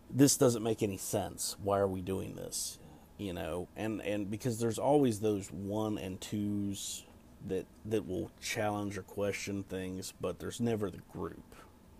"This 0.08 0.36
doesn't 0.36 0.62
make 0.62 0.84
any 0.84 0.96
sense. 0.96 1.56
Why 1.62 1.80
are 1.80 1.88
we 1.88 2.00
doing 2.00 2.36
this?" 2.36 2.78
You 3.18 3.32
know, 3.32 3.66
and 3.76 4.00
and 4.02 4.30
because 4.30 4.60
there's 4.60 4.78
always 4.78 5.18
those 5.18 5.50
one 5.50 5.98
and 5.98 6.20
twos 6.20 7.04
that 7.48 7.66
that 7.86 8.06
will 8.06 8.30
challenge 8.40 8.96
or 8.96 9.02
question 9.02 9.64
things, 9.64 10.14
but 10.20 10.38
there's 10.38 10.60
never 10.60 10.90
the 10.90 11.02
group. 11.12 11.56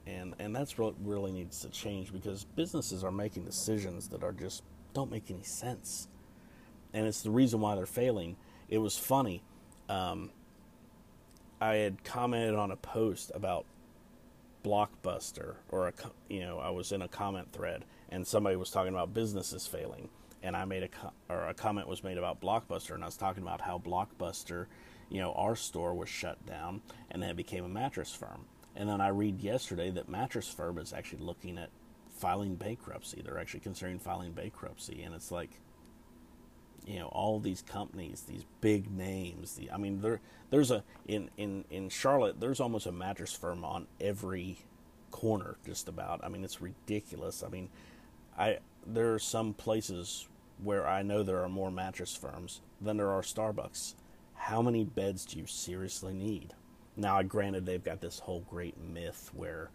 And 0.06 0.34
and 0.38 0.54
that's 0.54 0.78
what 0.78 0.94
really 1.04 1.32
needs 1.32 1.60
to 1.62 1.68
change 1.68 2.12
because 2.12 2.44
businesses 2.44 3.02
are 3.02 3.12
making 3.12 3.44
decisions 3.44 4.08
that 4.10 4.22
are 4.22 4.32
just 4.32 4.62
don't 4.94 5.10
make 5.10 5.32
any 5.32 5.42
sense. 5.42 6.06
And 6.92 7.08
it's 7.08 7.22
the 7.22 7.30
reason 7.30 7.60
why 7.60 7.74
they're 7.74 7.86
failing 7.86 8.36
it 8.70 8.78
was 8.78 8.96
funny. 8.96 9.42
Um, 9.88 10.30
I 11.60 11.74
had 11.74 12.04
commented 12.04 12.54
on 12.54 12.70
a 12.70 12.76
post 12.76 13.32
about 13.34 13.66
Blockbuster, 14.64 15.56
or 15.68 15.88
a 15.88 15.92
you 16.28 16.40
know, 16.40 16.58
I 16.58 16.70
was 16.70 16.92
in 16.92 17.02
a 17.02 17.08
comment 17.08 17.52
thread, 17.52 17.84
and 18.08 18.26
somebody 18.26 18.56
was 18.56 18.70
talking 18.70 18.94
about 18.94 19.12
businesses 19.12 19.66
failing, 19.66 20.08
and 20.42 20.56
I 20.56 20.64
made 20.64 20.84
a 20.84 21.12
or 21.28 21.48
a 21.48 21.54
comment 21.54 21.88
was 21.88 22.04
made 22.04 22.16
about 22.16 22.40
Blockbuster, 22.40 22.94
and 22.94 23.02
I 23.02 23.06
was 23.06 23.16
talking 23.16 23.42
about 23.42 23.60
how 23.60 23.78
Blockbuster, 23.78 24.66
you 25.10 25.20
know, 25.20 25.32
our 25.32 25.56
store 25.56 25.92
was 25.92 26.08
shut 26.08 26.46
down, 26.46 26.80
and 27.10 27.22
then 27.22 27.30
it 27.30 27.36
became 27.36 27.64
a 27.64 27.68
mattress 27.68 28.14
firm. 28.14 28.46
And 28.76 28.88
then 28.88 29.00
I 29.00 29.08
read 29.08 29.40
yesterday 29.40 29.90
that 29.90 30.08
mattress 30.08 30.48
firm 30.48 30.78
is 30.78 30.92
actually 30.92 31.24
looking 31.24 31.58
at 31.58 31.70
filing 32.10 32.54
bankruptcy. 32.54 33.20
They're 33.22 33.38
actually 33.38 33.60
considering 33.60 33.98
filing 33.98 34.32
bankruptcy, 34.32 35.02
and 35.02 35.14
it's 35.14 35.32
like 35.32 35.50
you 36.86 36.98
know 36.98 37.06
all 37.06 37.38
these 37.38 37.62
companies, 37.62 38.24
these 38.28 38.44
big 38.60 38.90
names. 38.90 39.54
The, 39.54 39.70
I 39.70 39.76
mean, 39.76 40.00
there 40.00 40.20
there's 40.50 40.70
a 40.70 40.82
in 41.06 41.30
in 41.36 41.64
in 41.70 41.88
Charlotte. 41.88 42.40
There's 42.40 42.60
almost 42.60 42.86
a 42.86 42.92
mattress 42.92 43.32
firm 43.32 43.64
on 43.64 43.86
every 44.00 44.58
corner, 45.10 45.56
just 45.64 45.88
about. 45.88 46.20
I 46.22 46.28
mean, 46.28 46.44
it's 46.44 46.60
ridiculous. 46.60 47.42
I 47.42 47.48
mean, 47.48 47.68
I 48.38 48.58
there 48.86 49.14
are 49.14 49.18
some 49.18 49.54
places 49.54 50.28
where 50.62 50.86
I 50.86 51.02
know 51.02 51.22
there 51.22 51.42
are 51.42 51.48
more 51.48 51.70
mattress 51.70 52.14
firms 52.14 52.60
than 52.80 52.96
there 52.96 53.10
are 53.10 53.22
Starbucks. 53.22 53.94
How 54.34 54.62
many 54.62 54.84
beds 54.84 55.24
do 55.24 55.38
you 55.38 55.46
seriously 55.46 56.14
need? 56.14 56.54
Now, 56.96 57.22
granted, 57.22 57.66
they've 57.66 57.82
got 57.82 58.00
this 58.00 58.20
whole 58.20 58.40
great 58.40 58.78
myth 58.78 59.30
where 59.34 59.70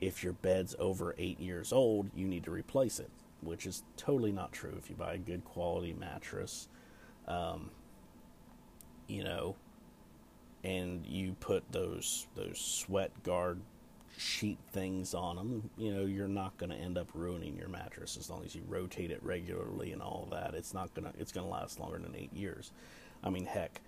if 0.00 0.24
your 0.24 0.32
bed's 0.32 0.74
over 0.78 1.14
eight 1.18 1.40
years 1.40 1.72
old, 1.72 2.10
you 2.14 2.26
need 2.26 2.44
to 2.44 2.50
replace 2.50 2.98
it 2.98 3.10
which 3.46 3.66
is 3.66 3.82
totally 3.96 4.32
not 4.32 4.52
true. 4.52 4.74
If 4.78 4.90
you 4.90 4.96
buy 4.96 5.14
a 5.14 5.18
good 5.18 5.44
quality 5.44 5.92
mattress, 5.92 6.68
um, 7.26 7.70
you 9.06 9.24
know, 9.24 9.56
and 10.64 11.06
you 11.06 11.36
put 11.40 11.70
those 11.72 12.26
those 12.34 12.58
sweat 12.58 13.22
guard 13.22 13.60
sheet 14.18 14.58
things 14.72 15.14
on 15.14 15.36
them, 15.36 15.70
you 15.76 15.92
know, 15.92 16.04
you're 16.04 16.28
not 16.28 16.56
going 16.56 16.70
to 16.70 16.76
end 16.76 16.96
up 16.96 17.08
ruining 17.14 17.56
your 17.56 17.68
mattress 17.68 18.16
as 18.16 18.30
long 18.30 18.42
as 18.44 18.54
you 18.54 18.62
rotate 18.66 19.10
it 19.10 19.22
regularly 19.22 19.92
and 19.92 20.00
all 20.02 20.28
that. 20.32 20.54
It's 20.54 20.74
not 20.74 20.92
gonna 20.94 21.12
it's 21.18 21.32
gonna 21.32 21.48
last 21.48 21.78
longer 21.78 21.98
than 21.98 22.14
eight 22.16 22.32
years. 22.32 22.72
I 23.22 23.30
mean, 23.30 23.46
heck, 23.46 23.80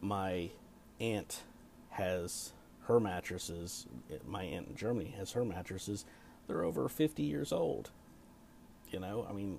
my 0.00 0.50
aunt 1.00 1.42
has 1.90 2.52
her 2.84 3.00
mattresses. 3.00 3.86
My 4.26 4.42
aunt 4.42 4.68
in 4.68 4.76
Germany 4.76 5.14
has 5.18 5.32
her 5.32 5.44
mattresses. 5.44 6.04
They're 6.46 6.64
over 6.64 6.88
50 6.88 7.22
years 7.22 7.52
old 7.52 7.90
you 8.90 9.00
know, 9.00 9.26
I 9.28 9.32
mean, 9.32 9.58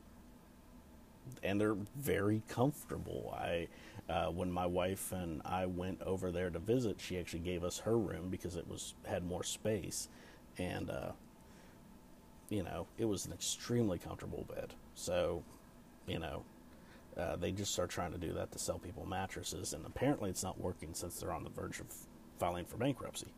and 1.43 1.59
they're 1.59 1.77
very 1.95 2.41
comfortable. 2.47 3.35
I, 3.37 3.67
uh, 4.09 4.27
when 4.27 4.51
my 4.51 4.65
wife 4.65 5.11
and 5.11 5.41
I 5.45 5.65
went 5.65 6.01
over 6.01 6.31
there 6.31 6.49
to 6.49 6.59
visit, 6.59 6.99
she 6.99 7.17
actually 7.17 7.39
gave 7.39 7.63
us 7.63 7.79
her 7.79 7.97
room 7.97 8.29
because 8.29 8.55
it 8.55 8.67
was 8.67 8.95
had 9.05 9.23
more 9.23 9.43
space, 9.43 10.09
and 10.57 10.89
uh, 10.89 11.11
you 12.49 12.63
know, 12.63 12.87
it 12.97 13.05
was 13.05 13.25
an 13.25 13.33
extremely 13.33 13.97
comfortable 13.97 14.45
bed. 14.53 14.73
So, 14.93 15.43
you 16.05 16.19
know, 16.19 16.43
uh, 17.17 17.37
they 17.37 17.51
just 17.51 17.71
start 17.71 17.89
trying 17.89 18.11
to 18.11 18.17
do 18.17 18.33
that 18.33 18.51
to 18.51 18.59
sell 18.59 18.77
people 18.77 19.05
mattresses, 19.05 19.73
and 19.73 19.85
apparently 19.85 20.29
it's 20.29 20.43
not 20.43 20.59
working 20.59 20.93
since 20.93 21.19
they're 21.19 21.31
on 21.31 21.43
the 21.43 21.49
verge 21.49 21.79
of 21.79 21.87
filing 22.39 22.65
for 22.65 22.77
bankruptcy. 22.77 23.33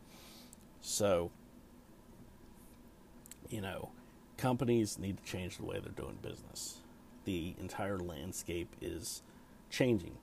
So, 0.82 1.32
you 3.50 3.62
know, 3.62 3.90
companies 4.38 4.98
need 4.98 5.18
to 5.18 5.24
change 5.24 5.58
the 5.58 5.66
way 5.66 5.80
they're 5.80 5.92
doing 5.92 6.18
business. 6.22 6.82
The 7.26 7.56
entire 7.60 8.00
landscape 8.00 8.76
is 8.82 9.22
changing. 9.70 10.18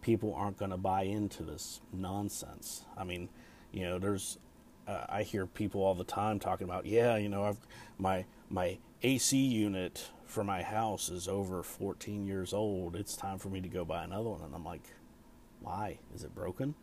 People 0.00 0.34
aren't 0.34 0.58
going 0.58 0.70
to 0.70 0.76
buy 0.76 1.02
into 1.02 1.42
this 1.42 1.80
nonsense. 1.92 2.84
I 2.96 3.04
mean, 3.04 3.28
you 3.70 3.84
know, 3.84 3.98
there's 3.98 4.38
uh, 4.86 5.06
I 5.08 5.22
hear 5.22 5.46
people 5.46 5.82
all 5.82 5.94
the 5.94 6.04
time 6.04 6.38
talking 6.38 6.68
about, 6.68 6.86
yeah, 6.86 7.16
you 7.16 7.28
know, 7.28 7.44
I've 7.44 7.58
my 7.98 8.24
my 8.50 8.78
AC 9.02 9.36
unit 9.36 10.10
for 10.26 10.42
my 10.42 10.62
house 10.62 11.08
is 11.08 11.28
over 11.28 11.62
14 11.62 12.26
years 12.26 12.52
old. 12.52 12.96
It's 12.96 13.16
time 13.16 13.38
for 13.38 13.48
me 13.48 13.60
to 13.60 13.68
go 13.68 13.84
buy 13.84 14.04
another 14.04 14.30
one. 14.30 14.42
And 14.42 14.54
I'm 14.54 14.64
like, 14.64 14.82
why? 15.60 15.98
Is 16.14 16.24
it 16.24 16.34
broken? 16.34 16.74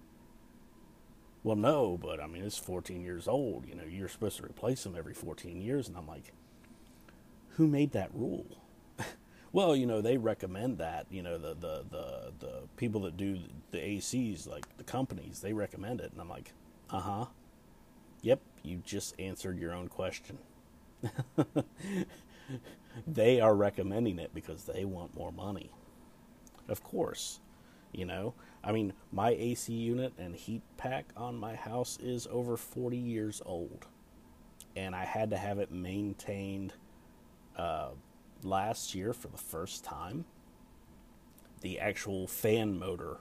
Well, 1.43 1.55
no, 1.55 1.97
but 1.97 2.19
I 2.21 2.27
mean, 2.27 2.43
it's 2.43 2.57
14 2.57 3.01
years 3.01 3.27
old. 3.27 3.65
You 3.67 3.75
know, 3.75 3.85
you're 3.89 4.09
supposed 4.09 4.37
to 4.37 4.45
replace 4.45 4.83
them 4.83 4.95
every 4.97 5.13
14 5.13 5.61
years. 5.61 5.87
And 5.87 5.97
I'm 5.97 6.07
like, 6.07 6.33
who 7.59 7.67
made 7.67 7.91
that 7.91 8.09
rule? 8.13 8.47
well, 9.51 9.75
you 9.75 9.85
know, 9.85 9.99
they 9.99 10.15
recommend 10.15 10.77
that. 10.77 11.05
You 11.09 11.21
know, 11.21 11.37
the, 11.37 11.55
the, 11.55 11.83
the, 11.91 12.31
the 12.39 12.53
people 12.77 13.01
that 13.01 13.17
do 13.17 13.37
the 13.71 13.79
ACs, 13.79 14.47
like 14.47 14.65
the 14.77 14.83
companies, 14.85 15.41
they 15.41 15.51
recommend 15.51 15.99
it. 15.99 16.13
And 16.13 16.21
I'm 16.21 16.29
like, 16.29 16.53
uh 16.89 17.01
huh. 17.01 17.25
Yep, 18.21 18.39
you 18.63 18.81
just 18.85 19.13
answered 19.19 19.59
your 19.59 19.73
own 19.73 19.89
question. 19.89 20.37
they 23.07 23.41
are 23.41 23.53
recommending 23.53 24.19
it 24.19 24.33
because 24.33 24.63
they 24.63 24.85
want 24.85 25.13
more 25.13 25.33
money. 25.33 25.69
Of 26.69 26.81
course, 26.81 27.41
you 27.91 28.05
know. 28.05 28.35
I 28.63 28.71
mean, 28.71 28.93
my 29.11 29.31
AC 29.31 29.73
unit 29.73 30.13
and 30.17 30.33
heat 30.33 30.61
pack 30.77 31.07
on 31.17 31.35
my 31.35 31.55
house 31.55 31.97
is 32.01 32.25
over 32.31 32.55
40 32.55 32.95
years 32.95 33.41
old. 33.45 33.85
And 34.77 34.95
I 34.95 35.03
had 35.03 35.29
to 35.31 35.37
have 35.37 35.59
it 35.59 35.73
maintained 35.73 36.71
last 38.43 38.95
year 38.95 39.13
for 39.13 39.27
the 39.27 39.37
first 39.37 39.83
time. 39.83 40.25
The 41.61 41.79
actual 41.79 42.27
fan 42.27 42.79
motor 42.79 43.17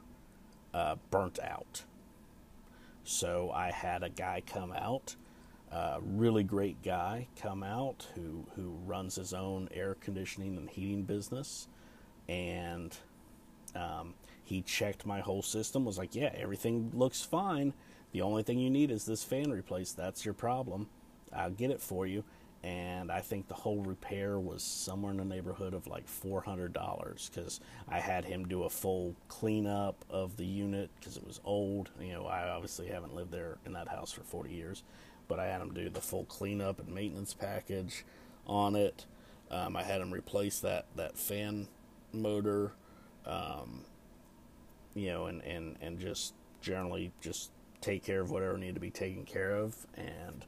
uh, 0.73 0.97
burnt 1.11 1.39
out. 1.43 1.83
So 3.05 3.51
I 3.51 3.71
had 3.71 4.03
a 4.03 4.09
guy 4.09 4.43
come 4.47 4.73
out, 4.73 5.17
a 5.73 5.99
really 6.03 6.45
great 6.45 6.83
guy 6.83 7.27
come 7.41 7.63
out 7.63 8.07
who 8.15 8.47
who 8.55 8.77
runs 8.87 9.17
his 9.17 9.33
own 9.33 9.69
air 9.73 9.97
conditioning 10.01 10.57
and 10.57 10.69
heating 10.69 11.03
business, 11.03 11.69
and 12.29 12.97
um, 13.75 14.15
he 14.45 14.61
checked 14.61 15.07
my 15.07 15.21
whole 15.21 15.43
system. 15.43 15.85
Was 15.85 15.99
like, 15.99 16.15
yeah, 16.15 16.33
everything 16.37 16.91
looks 16.95 17.23
fine. 17.23 17.73
The 18.13 18.21
only 18.21 18.43
thing 18.43 18.59
you 18.59 18.71
need 18.71 18.91
is 18.91 19.05
this 19.05 19.25
fan 19.25 19.51
replaced. 19.51 19.97
That's 19.97 20.25
your 20.25 20.35
problem. 20.35 20.89
I'll 21.35 21.51
get 21.51 21.71
it 21.71 21.81
for 21.81 22.07
you 22.07 22.25
and 22.65 23.13
I 23.13 23.21
think 23.21 23.47
the 23.47 23.55
whole 23.55 23.83
repair 23.83 24.39
was 24.39 24.65
somewhere 24.65 25.13
in 25.13 25.19
the 25.19 25.25
neighborhood 25.25 25.75
of 25.75 25.87
like 25.87 26.09
four 26.09 26.41
hundred 26.41 26.73
dollars 26.73 27.31
because 27.33 27.61
I 27.89 28.01
had 28.01 28.25
him 28.25 28.49
do 28.49 28.65
a 28.65 28.71
full 28.71 29.15
cleanup 29.29 30.05
of 30.11 30.37
the 30.37 30.45
unit 30.45 30.91
because 30.99 31.17
it 31.17 31.27
was 31.27 31.41
old. 31.45 31.91
You 32.01 32.15
know, 32.15 32.27
I 32.27 32.49
obviously 32.49 32.89
haven't 32.89 33.15
lived 33.15 33.31
there 33.31 33.59
in 33.65 33.75
that 33.75 33.89
house 33.89 34.11
for 34.11 34.23
forty 34.23 34.55
years, 34.55 34.83
but 35.29 35.39
I 35.39 35.47
had 35.47 35.61
him 35.61 35.73
do 35.73 35.89
the 35.89 36.01
full 36.01 36.25
cleanup 36.25 36.81
and 36.81 36.93
maintenance 36.93 37.33
package 37.33 38.05
on 38.47 38.75
it. 38.75 39.07
Um, 39.51 39.77
I 39.77 39.85
had 39.85 40.01
him 40.01 40.13
replace 40.13 40.59
that 40.61 40.87
that 40.97 41.17
fan 41.17 41.69
motor, 42.13 42.73
um, 43.25 43.85
you 44.95 45.09
know, 45.11 45.27
and 45.27 45.43
and 45.43 45.77
and 45.81 46.01
just 46.01 46.35
generally 46.61 47.13
just 47.21 47.53
take 47.81 48.05
care 48.05 48.21
of 48.21 48.33
whatever 48.33 48.59
needed 48.59 48.75
to 48.75 48.81
be 48.81 48.91
taken 48.91 49.25
care 49.25 49.53
of 49.55 49.87
and. 49.97 50.45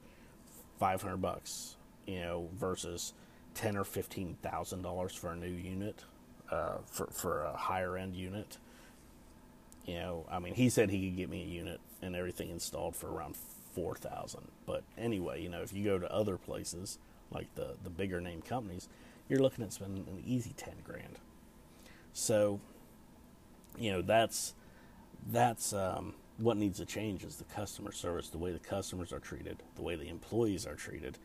500 0.78 1.18
bucks 1.18 1.76
you 2.10 2.20
know, 2.20 2.48
versus 2.54 3.12
ten 3.54 3.76
or 3.76 3.84
fifteen 3.84 4.36
thousand 4.42 4.82
dollars 4.82 5.14
for 5.14 5.30
a 5.30 5.36
new 5.36 5.46
unit, 5.46 6.04
uh, 6.50 6.78
for 6.86 7.06
for 7.06 7.44
a 7.44 7.56
higher 7.56 7.96
end 7.96 8.16
unit. 8.16 8.58
You 9.86 9.94
know, 9.94 10.26
I 10.30 10.40
mean, 10.40 10.54
he 10.54 10.68
said 10.68 10.90
he 10.90 11.08
could 11.08 11.16
get 11.16 11.30
me 11.30 11.42
a 11.42 11.46
unit 11.46 11.80
and 12.02 12.16
everything 12.16 12.50
installed 12.50 12.96
for 12.96 13.08
around 13.10 13.36
four 13.36 13.94
thousand. 13.94 14.48
But 14.66 14.82
anyway, 14.98 15.40
you 15.40 15.48
know, 15.48 15.62
if 15.62 15.72
you 15.72 15.84
go 15.84 15.98
to 15.98 16.12
other 16.12 16.36
places 16.36 16.98
like 17.30 17.54
the 17.54 17.76
the 17.82 17.90
bigger 17.90 18.20
name 18.20 18.42
companies, 18.42 18.88
you're 19.28 19.40
looking 19.40 19.64
at 19.64 19.72
spending 19.72 20.06
an 20.08 20.22
easy 20.26 20.52
ten 20.56 20.74
grand. 20.82 21.18
So, 22.12 22.60
you 23.78 23.92
know, 23.92 24.02
that's 24.02 24.54
that's 25.30 25.72
um, 25.72 26.14
what 26.38 26.56
needs 26.56 26.78
to 26.78 26.86
change 26.86 27.22
is 27.22 27.36
the 27.36 27.44
customer 27.44 27.92
service, 27.92 28.30
the 28.30 28.38
way 28.38 28.50
the 28.50 28.58
customers 28.58 29.12
are 29.12 29.20
treated, 29.20 29.62
the 29.76 29.82
way 29.82 29.94
the 29.94 30.08
employees 30.08 30.66
are 30.66 30.74
treated 30.74 31.18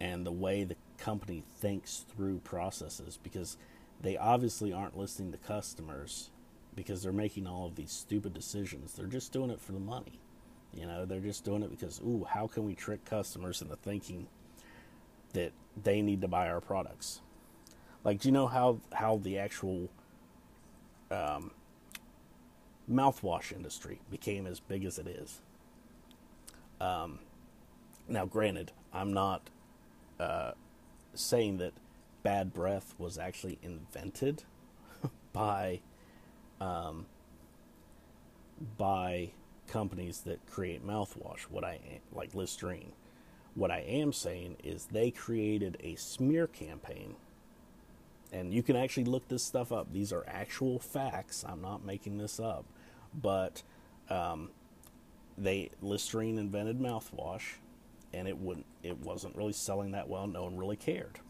and 0.00 0.24
the 0.24 0.32
way 0.32 0.64
the 0.64 0.76
company 0.98 1.42
thinks 1.56 2.04
through 2.14 2.38
processes 2.40 3.18
because 3.22 3.56
they 4.00 4.16
obviously 4.16 4.72
aren't 4.72 4.96
listening 4.96 5.32
to 5.32 5.38
customers 5.38 6.30
because 6.74 7.02
they're 7.02 7.12
making 7.12 7.46
all 7.46 7.66
of 7.66 7.74
these 7.74 7.90
stupid 7.90 8.32
decisions. 8.32 8.94
They're 8.94 9.06
just 9.06 9.32
doing 9.32 9.50
it 9.50 9.60
for 9.60 9.72
the 9.72 9.80
money. 9.80 10.20
You 10.72 10.86
know, 10.86 11.04
they're 11.04 11.20
just 11.20 11.44
doing 11.44 11.62
it 11.62 11.70
because, 11.70 12.00
ooh, 12.00 12.26
how 12.28 12.46
can 12.46 12.64
we 12.64 12.74
trick 12.74 13.04
customers 13.04 13.62
into 13.62 13.74
thinking 13.76 14.28
that 15.32 15.52
they 15.82 16.02
need 16.02 16.20
to 16.20 16.28
buy 16.28 16.48
our 16.48 16.60
products? 16.60 17.20
Like, 18.04 18.20
do 18.20 18.28
you 18.28 18.32
know 18.32 18.46
how, 18.46 18.80
how 18.92 19.16
the 19.16 19.38
actual 19.38 19.88
um, 21.10 21.50
mouthwash 22.90 23.52
industry 23.52 24.00
became 24.10 24.46
as 24.46 24.60
big 24.60 24.84
as 24.84 24.98
it 24.98 25.08
is? 25.08 25.40
Um, 26.80 27.18
now, 28.06 28.24
granted, 28.24 28.72
I'm 28.92 29.12
not 29.12 29.50
uh, 30.18 30.52
saying 31.14 31.58
that 31.58 31.72
bad 32.22 32.52
breath 32.52 32.94
was 32.98 33.18
actually 33.18 33.58
invented 33.62 34.44
by 35.32 35.80
um, 36.60 37.06
by 38.76 39.30
companies 39.66 40.20
that 40.22 40.44
create 40.46 40.86
mouthwash. 40.86 41.42
What 41.42 41.64
I 41.64 41.78
like 42.12 42.34
Listerine. 42.34 42.92
What 43.54 43.70
I 43.70 43.80
am 43.80 44.12
saying 44.12 44.56
is 44.62 44.86
they 44.86 45.10
created 45.10 45.76
a 45.80 45.96
smear 45.96 46.46
campaign, 46.46 47.16
and 48.32 48.52
you 48.52 48.62
can 48.62 48.76
actually 48.76 49.04
look 49.04 49.28
this 49.28 49.42
stuff 49.42 49.72
up. 49.72 49.92
These 49.92 50.12
are 50.12 50.24
actual 50.28 50.78
facts. 50.78 51.44
I'm 51.46 51.60
not 51.60 51.84
making 51.84 52.18
this 52.18 52.38
up, 52.38 52.64
but 53.14 53.62
um, 54.10 54.50
they 55.36 55.70
Listerine 55.80 56.38
invented 56.38 56.78
mouthwash 56.78 57.54
and 58.12 58.26
it 58.28 58.38
wouldn't 58.38 58.66
it 58.82 58.98
wasn't 58.98 59.36
really 59.36 59.52
selling 59.52 59.92
that 59.92 60.08
well. 60.08 60.26
No 60.26 60.44
one 60.44 60.56
really 60.56 60.76
cared. 60.76 61.20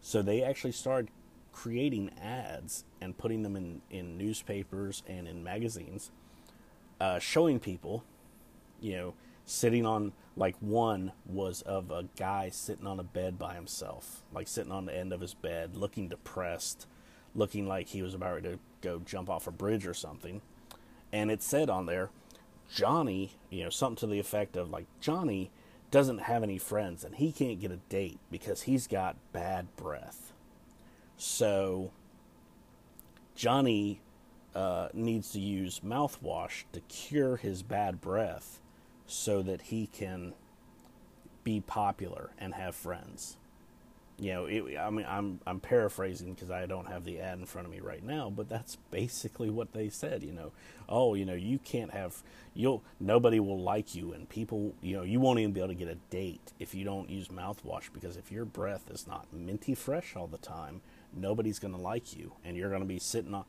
So 0.00 0.22
they 0.22 0.42
actually 0.42 0.72
started 0.72 1.10
creating 1.52 2.10
ads 2.22 2.84
and 3.00 3.18
putting 3.18 3.42
them 3.42 3.56
in, 3.56 3.82
in 3.90 4.16
newspapers 4.16 5.02
and 5.08 5.26
in 5.26 5.42
magazines, 5.42 6.10
uh, 7.00 7.18
showing 7.18 7.58
people, 7.58 8.04
you 8.80 8.96
know, 8.96 9.14
sitting 9.44 9.84
on 9.84 10.12
like 10.36 10.54
one 10.60 11.10
was 11.26 11.62
of 11.62 11.90
a 11.90 12.04
guy 12.16 12.48
sitting 12.48 12.86
on 12.86 13.00
a 13.00 13.02
bed 13.02 13.38
by 13.38 13.54
himself, 13.54 14.22
like 14.32 14.46
sitting 14.46 14.70
on 14.70 14.86
the 14.86 14.96
end 14.96 15.12
of 15.12 15.20
his 15.20 15.34
bed, 15.34 15.76
looking 15.76 16.08
depressed, 16.08 16.86
looking 17.34 17.66
like 17.66 17.88
he 17.88 18.02
was 18.02 18.14
about 18.14 18.42
to 18.44 18.58
go 18.80 19.00
jump 19.00 19.28
off 19.28 19.46
a 19.46 19.50
bridge 19.50 19.86
or 19.86 19.94
something. 19.94 20.40
And 21.12 21.30
it 21.30 21.42
said 21.42 21.68
on 21.68 21.86
there, 21.86 22.10
Johnny, 22.72 23.32
you 23.50 23.64
know, 23.64 23.70
something 23.70 23.96
to 23.96 24.06
the 24.06 24.20
effect 24.20 24.56
of 24.56 24.70
like 24.70 24.86
Johnny 25.00 25.50
doesn't 25.90 26.18
have 26.22 26.42
any 26.42 26.58
friends 26.58 27.04
and 27.04 27.14
he 27.14 27.32
can't 27.32 27.60
get 27.60 27.70
a 27.70 27.78
date 27.88 28.18
because 28.30 28.62
he's 28.62 28.86
got 28.86 29.16
bad 29.32 29.74
breath. 29.76 30.32
So 31.16 31.92
Johnny 33.34 34.00
uh, 34.54 34.88
needs 34.92 35.32
to 35.32 35.40
use 35.40 35.80
mouthwash 35.80 36.64
to 36.72 36.80
cure 36.80 37.36
his 37.36 37.62
bad 37.62 38.00
breath 38.00 38.60
so 39.06 39.42
that 39.42 39.62
he 39.62 39.86
can 39.86 40.34
be 41.44 41.60
popular 41.60 42.30
and 42.38 42.54
have 42.54 42.74
friends 42.74 43.36
you 44.20 44.32
know, 44.32 44.46
it, 44.46 44.76
I 44.76 44.90
mean, 44.90 45.06
I'm 45.08 45.40
I'm 45.46 45.60
paraphrasing 45.60 46.34
because 46.34 46.50
I 46.50 46.66
don't 46.66 46.88
have 46.88 47.04
the 47.04 47.20
ad 47.20 47.38
in 47.38 47.46
front 47.46 47.66
of 47.66 47.72
me 47.72 47.80
right 47.80 48.02
now, 48.02 48.30
but 48.30 48.48
that's 48.48 48.76
basically 48.90 49.48
what 49.48 49.72
they 49.72 49.88
said. 49.88 50.24
You 50.24 50.32
know, 50.32 50.52
oh, 50.88 51.14
you 51.14 51.24
know, 51.24 51.34
you 51.34 51.58
can't 51.58 51.92
have 51.92 52.22
you'll 52.52 52.82
nobody 52.98 53.38
will 53.38 53.60
like 53.60 53.94
you, 53.94 54.12
and 54.12 54.28
people, 54.28 54.74
you 54.82 54.96
know, 54.96 55.02
you 55.04 55.20
won't 55.20 55.38
even 55.38 55.52
be 55.52 55.60
able 55.60 55.68
to 55.68 55.74
get 55.74 55.88
a 55.88 55.94
date 56.10 56.52
if 56.58 56.74
you 56.74 56.84
don't 56.84 57.08
use 57.08 57.28
mouthwash 57.28 57.92
because 57.92 58.16
if 58.16 58.32
your 58.32 58.44
breath 58.44 58.90
is 58.90 59.06
not 59.06 59.32
minty 59.32 59.74
fresh 59.74 60.16
all 60.16 60.26
the 60.26 60.38
time, 60.38 60.80
nobody's 61.14 61.60
going 61.60 61.74
to 61.74 61.80
like 61.80 62.16
you, 62.16 62.32
and 62.44 62.56
you're 62.56 62.70
going 62.70 62.82
to 62.82 62.88
be 62.88 62.98
sitting 62.98 63.34
on 63.34 63.44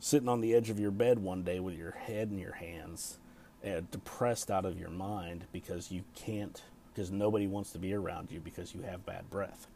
sitting 0.00 0.28
on 0.28 0.40
the 0.40 0.54
edge 0.54 0.68
of 0.70 0.80
your 0.80 0.90
bed 0.90 1.20
one 1.20 1.42
day 1.42 1.60
with 1.60 1.76
your 1.76 1.92
head 1.92 2.30
in 2.30 2.38
your 2.38 2.54
hands, 2.54 3.18
uh, 3.64 3.80
depressed 3.90 4.50
out 4.50 4.64
of 4.64 4.78
your 4.78 4.90
mind 4.90 5.44
because 5.52 5.92
you 5.92 6.02
can't 6.16 6.62
because 6.92 7.12
nobody 7.12 7.46
wants 7.46 7.70
to 7.70 7.78
be 7.78 7.94
around 7.94 8.32
you 8.32 8.40
because 8.40 8.74
you 8.74 8.82
have 8.82 9.06
bad 9.06 9.30
breath. 9.30 9.68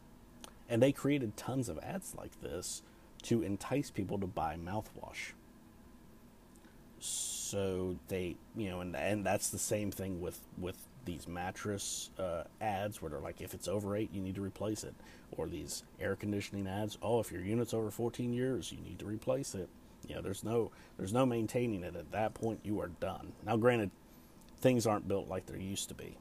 And 0.69 0.81
they 0.81 0.91
created 0.91 1.37
tons 1.37 1.69
of 1.69 1.77
ads 1.79 2.15
like 2.17 2.41
this 2.41 2.81
to 3.23 3.41
entice 3.41 3.89
people 3.89 4.19
to 4.19 4.27
buy 4.27 4.55
mouthwash. 4.55 5.33
So 6.99 7.97
they, 8.07 8.35
you 8.55 8.69
know, 8.69 8.81
and 8.81 8.95
and 8.95 9.25
that's 9.25 9.49
the 9.49 9.59
same 9.59 9.91
thing 9.91 10.21
with 10.21 10.39
with 10.57 10.77
these 11.05 11.27
mattress 11.27 12.09
uh, 12.17 12.43
ads 12.61 13.01
where 13.01 13.09
they're 13.09 13.19
like, 13.19 13.41
if 13.41 13.53
it's 13.53 13.67
over 13.67 13.95
eight, 13.95 14.09
you 14.13 14.21
need 14.21 14.35
to 14.35 14.41
replace 14.41 14.83
it, 14.83 14.95
or 15.31 15.47
these 15.47 15.83
air 15.99 16.15
conditioning 16.15 16.67
ads. 16.67 16.97
Oh, 17.01 17.19
if 17.19 17.31
your 17.31 17.41
unit's 17.41 17.73
over 17.73 17.91
14 17.91 18.33
years, 18.33 18.71
you 18.71 18.79
need 18.79 18.99
to 18.99 19.05
replace 19.05 19.53
it. 19.53 19.69
You 20.07 20.15
know, 20.15 20.21
there's 20.21 20.43
no 20.43 20.71
there's 20.97 21.13
no 21.13 21.25
maintaining 21.25 21.83
it. 21.83 21.95
At 21.95 22.11
that 22.11 22.33
point, 22.33 22.59
you 22.63 22.79
are 22.81 22.91
done. 22.99 23.33
Now, 23.45 23.57
granted, 23.57 23.91
things 24.59 24.87
aren't 24.87 25.07
built 25.07 25.27
like 25.27 25.45
they 25.45 25.59
used 25.59 25.89
to 25.89 25.95
be, 25.95 26.17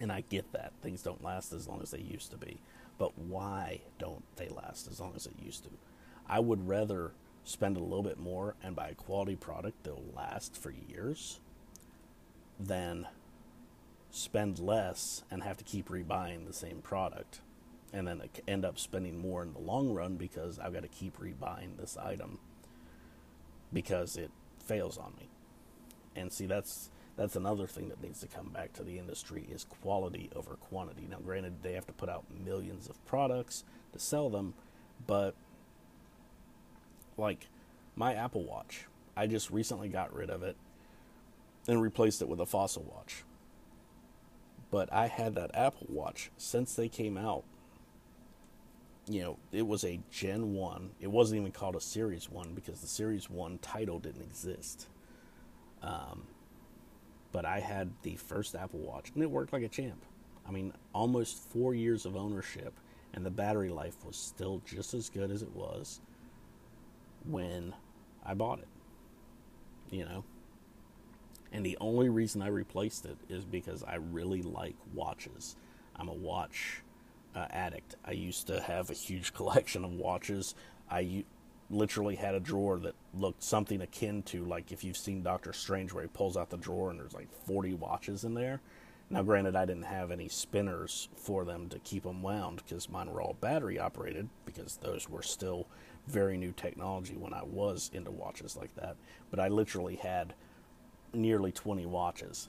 and 0.00 0.10
I 0.12 0.24
get 0.28 0.52
that 0.52 0.72
things 0.82 1.02
don't 1.02 1.22
last 1.22 1.52
as 1.52 1.68
long 1.68 1.80
as 1.82 1.90
they 1.90 2.00
used 2.00 2.30
to 2.32 2.36
be. 2.36 2.58
But 2.98 3.18
why 3.18 3.80
don't 3.98 4.24
they 4.36 4.48
last 4.48 4.88
as 4.88 5.00
long 5.00 5.12
as 5.14 5.26
it 5.26 5.34
used 5.42 5.64
to? 5.64 5.70
I 6.28 6.40
would 6.40 6.66
rather 6.66 7.12
spend 7.44 7.76
a 7.76 7.80
little 7.80 8.02
bit 8.02 8.18
more 8.18 8.54
and 8.62 8.74
buy 8.74 8.88
a 8.88 8.94
quality 8.94 9.36
product 9.36 9.84
that 9.84 9.94
will 9.94 10.14
last 10.14 10.56
for 10.56 10.72
years 10.88 11.40
than 12.58 13.06
spend 14.10 14.58
less 14.58 15.22
and 15.30 15.42
have 15.42 15.56
to 15.58 15.64
keep 15.64 15.88
rebuying 15.88 16.46
the 16.46 16.52
same 16.52 16.78
product 16.78 17.40
and 17.92 18.06
then 18.06 18.22
end 18.48 18.64
up 18.64 18.78
spending 18.78 19.18
more 19.18 19.42
in 19.42 19.52
the 19.52 19.60
long 19.60 19.92
run 19.92 20.16
because 20.16 20.58
I've 20.58 20.72
got 20.72 20.82
to 20.82 20.88
keep 20.88 21.18
rebuying 21.18 21.76
this 21.78 21.96
item 21.96 22.38
because 23.72 24.16
it 24.16 24.30
fails 24.64 24.98
on 24.98 25.12
me. 25.18 25.28
And 26.14 26.32
see, 26.32 26.46
that's 26.46 26.90
that's 27.16 27.36
another 27.36 27.66
thing 27.66 27.88
that 27.88 28.02
needs 28.02 28.20
to 28.20 28.26
come 28.26 28.48
back 28.48 28.72
to 28.74 28.82
the 28.84 28.98
industry 28.98 29.46
is 29.50 29.64
quality 29.64 30.30
over 30.36 30.54
quantity. 30.56 31.06
Now, 31.10 31.18
granted, 31.24 31.62
they 31.62 31.72
have 31.74 31.86
to 31.86 31.92
put 31.92 32.08
out 32.08 32.24
millions 32.44 32.88
of 32.88 33.04
products 33.06 33.64
to 33.92 33.98
sell 33.98 34.30
them, 34.30 34.54
but 35.06 35.34
like 37.16 37.48
my 37.96 38.14
Apple 38.14 38.44
Watch, 38.44 38.86
I 39.16 39.26
just 39.26 39.50
recently 39.50 39.88
got 39.88 40.14
rid 40.14 40.30
of 40.30 40.42
it 40.42 40.56
and 41.68 41.82
replaced 41.82 42.22
it 42.22 42.28
with 42.28 42.40
a 42.40 42.46
Fossil 42.46 42.84
watch. 42.84 43.24
But 44.70 44.92
I 44.92 45.06
had 45.08 45.34
that 45.36 45.52
Apple 45.54 45.86
Watch 45.90 46.30
since 46.36 46.74
they 46.74 46.88
came 46.88 47.16
out. 47.16 47.44
You 49.08 49.22
know, 49.22 49.38
it 49.52 49.66
was 49.66 49.84
a 49.84 50.00
Gen 50.10 50.54
1. 50.54 50.90
It 51.00 51.10
wasn't 51.10 51.40
even 51.40 51.52
called 51.52 51.76
a 51.76 51.80
Series 51.80 52.30
1 52.30 52.52
because 52.54 52.80
the 52.80 52.86
Series 52.88 53.30
1 53.30 53.58
title 53.58 53.98
didn't 54.00 54.22
exist 54.22 54.88
Um, 55.82 56.24
but 57.36 57.44
I 57.44 57.60
had 57.60 57.90
the 58.00 58.16
first 58.16 58.54
Apple 58.54 58.78
Watch, 58.78 59.10
and 59.12 59.22
it 59.22 59.30
worked 59.30 59.52
like 59.52 59.62
a 59.62 59.68
champ. 59.68 60.02
I 60.48 60.52
mean, 60.52 60.72
almost 60.94 61.36
four 61.36 61.74
years 61.74 62.06
of 62.06 62.16
ownership, 62.16 62.72
and 63.12 63.26
the 63.26 63.30
battery 63.30 63.68
life 63.68 64.06
was 64.06 64.16
still 64.16 64.62
just 64.64 64.94
as 64.94 65.10
good 65.10 65.30
as 65.30 65.42
it 65.42 65.54
was 65.54 66.00
when 67.28 67.74
I 68.24 68.32
bought 68.32 68.60
it. 68.60 68.68
You 69.90 70.06
know? 70.06 70.24
And 71.52 71.66
the 71.66 71.76
only 71.78 72.08
reason 72.08 72.40
I 72.40 72.46
replaced 72.46 73.04
it 73.04 73.18
is 73.28 73.44
because 73.44 73.82
I 73.82 73.96
really 73.96 74.40
like 74.40 74.76
watches. 74.94 75.56
I'm 75.94 76.08
a 76.08 76.14
watch 76.14 76.80
uh, 77.34 77.48
addict. 77.50 77.96
I 78.02 78.12
used 78.12 78.46
to 78.46 78.62
have 78.62 78.88
a 78.88 78.94
huge 78.94 79.34
collection 79.34 79.84
of 79.84 79.92
watches. 79.92 80.54
I 80.90 81.26
literally 81.70 82.16
had 82.16 82.34
a 82.34 82.40
drawer 82.40 82.78
that 82.78 82.94
looked 83.14 83.42
something 83.42 83.80
akin 83.80 84.22
to 84.22 84.44
like 84.44 84.70
if 84.72 84.84
you've 84.84 84.96
seen 84.96 85.22
Doctor 85.22 85.52
Strange, 85.52 85.92
where 85.92 86.02
he 86.02 86.08
pulls 86.08 86.36
out 86.36 86.50
the 86.50 86.56
drawer 86.56 86.90
and 86.90 86.98
there's 86.98 87.14
like 87.14 87.32
40 87.46 87.74
watches 87.74 88.24
in 88.24 88.34
there. 88.34 88.60
Now, 89.08 89.22
granted, 89.22 89.54
I 89.54 89.64
didn't 89.66 89.84
have 89.84 90.10
any 90.10 90.28
spinners 90.28 91.08
for 91.16 91.44
them 91.44 91.68
to 91.68 91.78
keep 91.78 92.02
them 92.02 92.22
wound 92.22 92.62
because 92.64 92.88
mine 92.88 93.10
were 93.10 93.22
all 93.22 93.36
battery 93.40 93.78
operated 93.78 94.28
because 94.44 94.78
those 94.78 95.08
were 95.08 95.22
still 95.22 95.68
very 96.08 96.36
new 96.36 96.52
technology 96.52 97.16
when 97.16 97.32
I 97.32 97.44
was 97.44 97.90
into 97.92 98.10
watches 98.10 98.56
like 98.56 98.74
that. 98.74 98.96
But 99.30 99.38
I 99.38 99.48
literally 99.48 99.96
had 99.96 100.34
nearly 101.12 101.52
20 101.52 101.86
watches, 101.86 102.48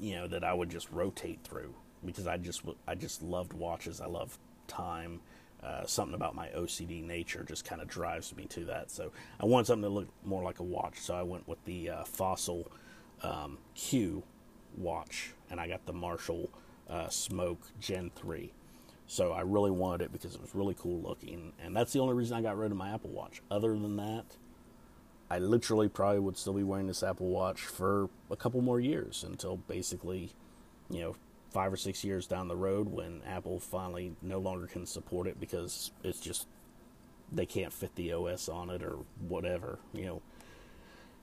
you 0.00 0.16
know, 0.16 0.26
that 0.26 0.42
I 0.42 0.52
would 0.52 0.68
just 0.68 0.90
rotate 0.90 1.40
through 1.44 1.74
because 2.04 2.26
I 2.26 2.36
just 2.38 2.62
I 2.86 2.96
just 2.96 3.22
loved 3.22 3.52
watches. 3.52 4.00
I 4.00 4.06
love 4.06 4.38
time. 4.66 5.20
Uh, 5.66 5.84
something 5.84 6.14
about 6.14 6.36
my 6.36 6.46
OCD 6.48 7.02
nature 7.02 7.44
just 7.46 7.64
kind 7.64 7.82
of 7.82 7.88
drives 7.88 8.36
me 8.36 8.44
to 8.44 8.64
that. 8.66 8.88
So 8.88 9.10
I 9.40 9.46
wanted 9.46 9.66
something 9.66 9.82
to 9.82 9.92
look 9.92 10.06
more 10.24 10.42
like 10.42 10.60
a 10.60 10.62
watch. 10.62 10.98
So 11.00 11.14
I 11.14 11.22
went 11.22 11.48
with 11.48 11.64
the 11.64 11.90
uh, 11.90 12.04
Fossil 12.04 12.70
um, 13.22 13.58
Q 13.74 14.22
watch, 14.76 15.32
and 15.50 15.58
I 15.58 15.66
got 15.66 15.84
the 15.84 15.92
Marshall 15.92 16.50
uh, 16.88 17.08
Smoke 17.08 17.60
Gen 17.80 18.12
3. 18.14 18.52
So 19.08 19.32
I 19.32 19.40
really 19.40 19.72
wanted 19.72 20.04
it 20.04 20.12
because 20.12 20.36
it 20.36 20.40
was 20.40 20.54
really 20.54 20.76
cool 20.78 21.00
looking, 21.00 21.52
and 21.62 21.76
that's 21.76 21.92
the 21.92 22.00
only 22.00 22.14
reason 22.14 22.36
I 22.36 22.42
got 22.42 22.56
rid 22.56 22.70
of 22.70 22.76
my 22.76 22.92
Apple 22.92 23.10
Watch. 23.10 23.40
Other 23.50 23.70
than 23.70 23.96
that, 23.96 24.24
I 25.28 25.38
literally 25.38 25.88
probably 25.88 26.20
would 26.20 26.36
still 26.36 26.52
be 26.52 26.62
wearing 26.62 26.86
this 26.86 27.02
Apple 27.02 27.28
Watch 27.28 27.62
for 27.62 28.08
a 28.30 28.36
couple 28.36 28.60
more 28.62 28.80
years 28.80 29.24
until 29.26 29.56
basically, 29.56 30.30
you 30.90 31.00
know, 31.00 31.16
five 31.50 31.72
or 31.72 31.76
six 31.76 32.04
years 32.04 32.26
down 32.26 32.48
the 32.48 32.56
road 32.56 32.88
when 32.88 33.22
Apple 33.26 33.58
finally 33.60 34.12
no 34.22 34.38
longer 34.38 34.66
can 34.66 34.86
support 34.86 35.26
it 35.26 35.40
because 35.40 35.90
it's 36.02 36.20
just 36.20 36.46
they 37.32 37.46
can't 37.46 37.72
fit 37.72 37.94
the 37.94 38.12
OS 38.12 38.48
on 38.48 38.70
it 38.70 38.82
or 38.82 38.98
whatever, 39.28 39.78
you 39.92 40.04
know. 40.04 40.22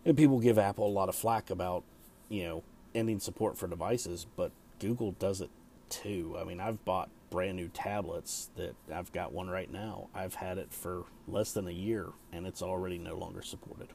And 0.05 0.17
people 0.17 0.39
give 0.39 0.57
Apple 0.57 0.85
a 0.85 0.89
lot 0.89 1.09
of 1.09 1.15
flack 1.15 1.49
about, 1.49 1.83
you 2.29 2.43
know, 2.43 2.63
ending 2.93 3.19
support 3.19 3.57
for 3.57 3.67
devices, 3.67 4.27
but 4.35 4.51
Google 4.79 5.13
does 5.13 5.39
it 5.39 5.49
too. 5.89 6.35
I 6.39 6.43
mean, 6.43 6.59
I've 6.59 6.83
bought 6.83 7.09
brand 7.29 7.57
new 7.57 7.69
tablets 7.69 8.49
that 8.57 8.75
I've 8.93 9.11
got 9.11 9.31
one 9.31 9.49
right 9.49 9.71
now. 9.71 10.09
I've 10.13 10.35
had 10.35 10.57
it 10.57 10.73
for 10.73 11.05
less 11.27 11.53
than 11.53 11.67
a 11.67 11.71
year 11.71 12.09
and 12.31 12.45
it's 12.45 12.61
already 12.61 12.97
no 12.97 13.15
longer 13.15 13.41
supported. 13.41 13.89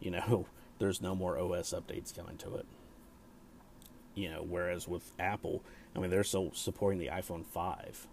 You 0.00 0.12
know, 0.12 0.46
there's 0.78 1.02
no 1.02 1.14
more 1.14 1.38
OS 1.38 1.74
updates 1.74 2.14
coming 2.14 2.36
to 2.38 2.54
it. 2.56 2.66
You 4.14 4.30
know, 4.30 4.44
whereas 4.46 4.88
with 4.88 5.12
Apple, 5.18 5.62
I 5.94 6.00
mean, 6.00 6.10
they're 6.10 6.24
still 6.24 6.52
supporting 6.52 6.98
the 6.98 7.08
iPhone 7.08 7.44
5 7.44 8.06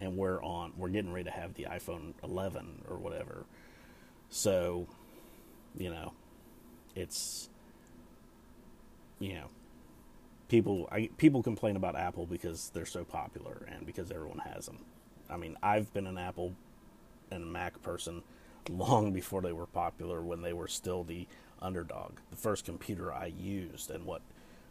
and 0.00 0.16
we're 0.16 0.42
on 0.42 0.72
we're 0.76 0.88
getting 0.88 1.12
ready 1.12 1.24
to 1.24 1.30
have 1.30 1.54
the 1.54 1.64
iPhone 1.64 2.12
11 2.22 2.84
or 2.88 2.96
whatever. 2.96 3.44
So, 4.28 4.86
you 5.76 5.90
know, 5.90 6.12
it's 6.94 7.48
you 9.18 9.34
know, 9.34 9.48
people 10.48 10.88
I, 10.92 11.10
people 11.16 11.42
complain 11.42 11.76
about 11.76 11.96
Apple 11.96 12.26
because 12.26 12.70
they're 12.74 12.86
so 12.86 13.04
popular 13.04 13.66
and 13.70 13.86
because 13.86 14.10
everyone 14.10 14.38
has 14.38 14.66
them. 14.66 14.78
I 15.28 15.36
mean, 15.36 15.56
I've 15.62 15.92
been 15.92 16.06
an 16.06 16.18
Apple 16.18 16.54
and 17.30 17.52
Mac 17.52 17.82
person 17.82 18.22
long 18.68 19.12
before 19.12 19.42
they 19.42 19.52
were 19.52 19.66
popular 19.66 20.22
when 20.22 20.42
they 20.42 20.52
were 20.52 20.68
still 20.68 21.04
the 21.04 21.26
underdog. 21.60 22.12
The 22.30 22.36
first 22.36 22.64
computer 22.64 23.12
I 23.12 23.26
used 23.26 23.90
and 23.90 24.04
what 24.04 24.20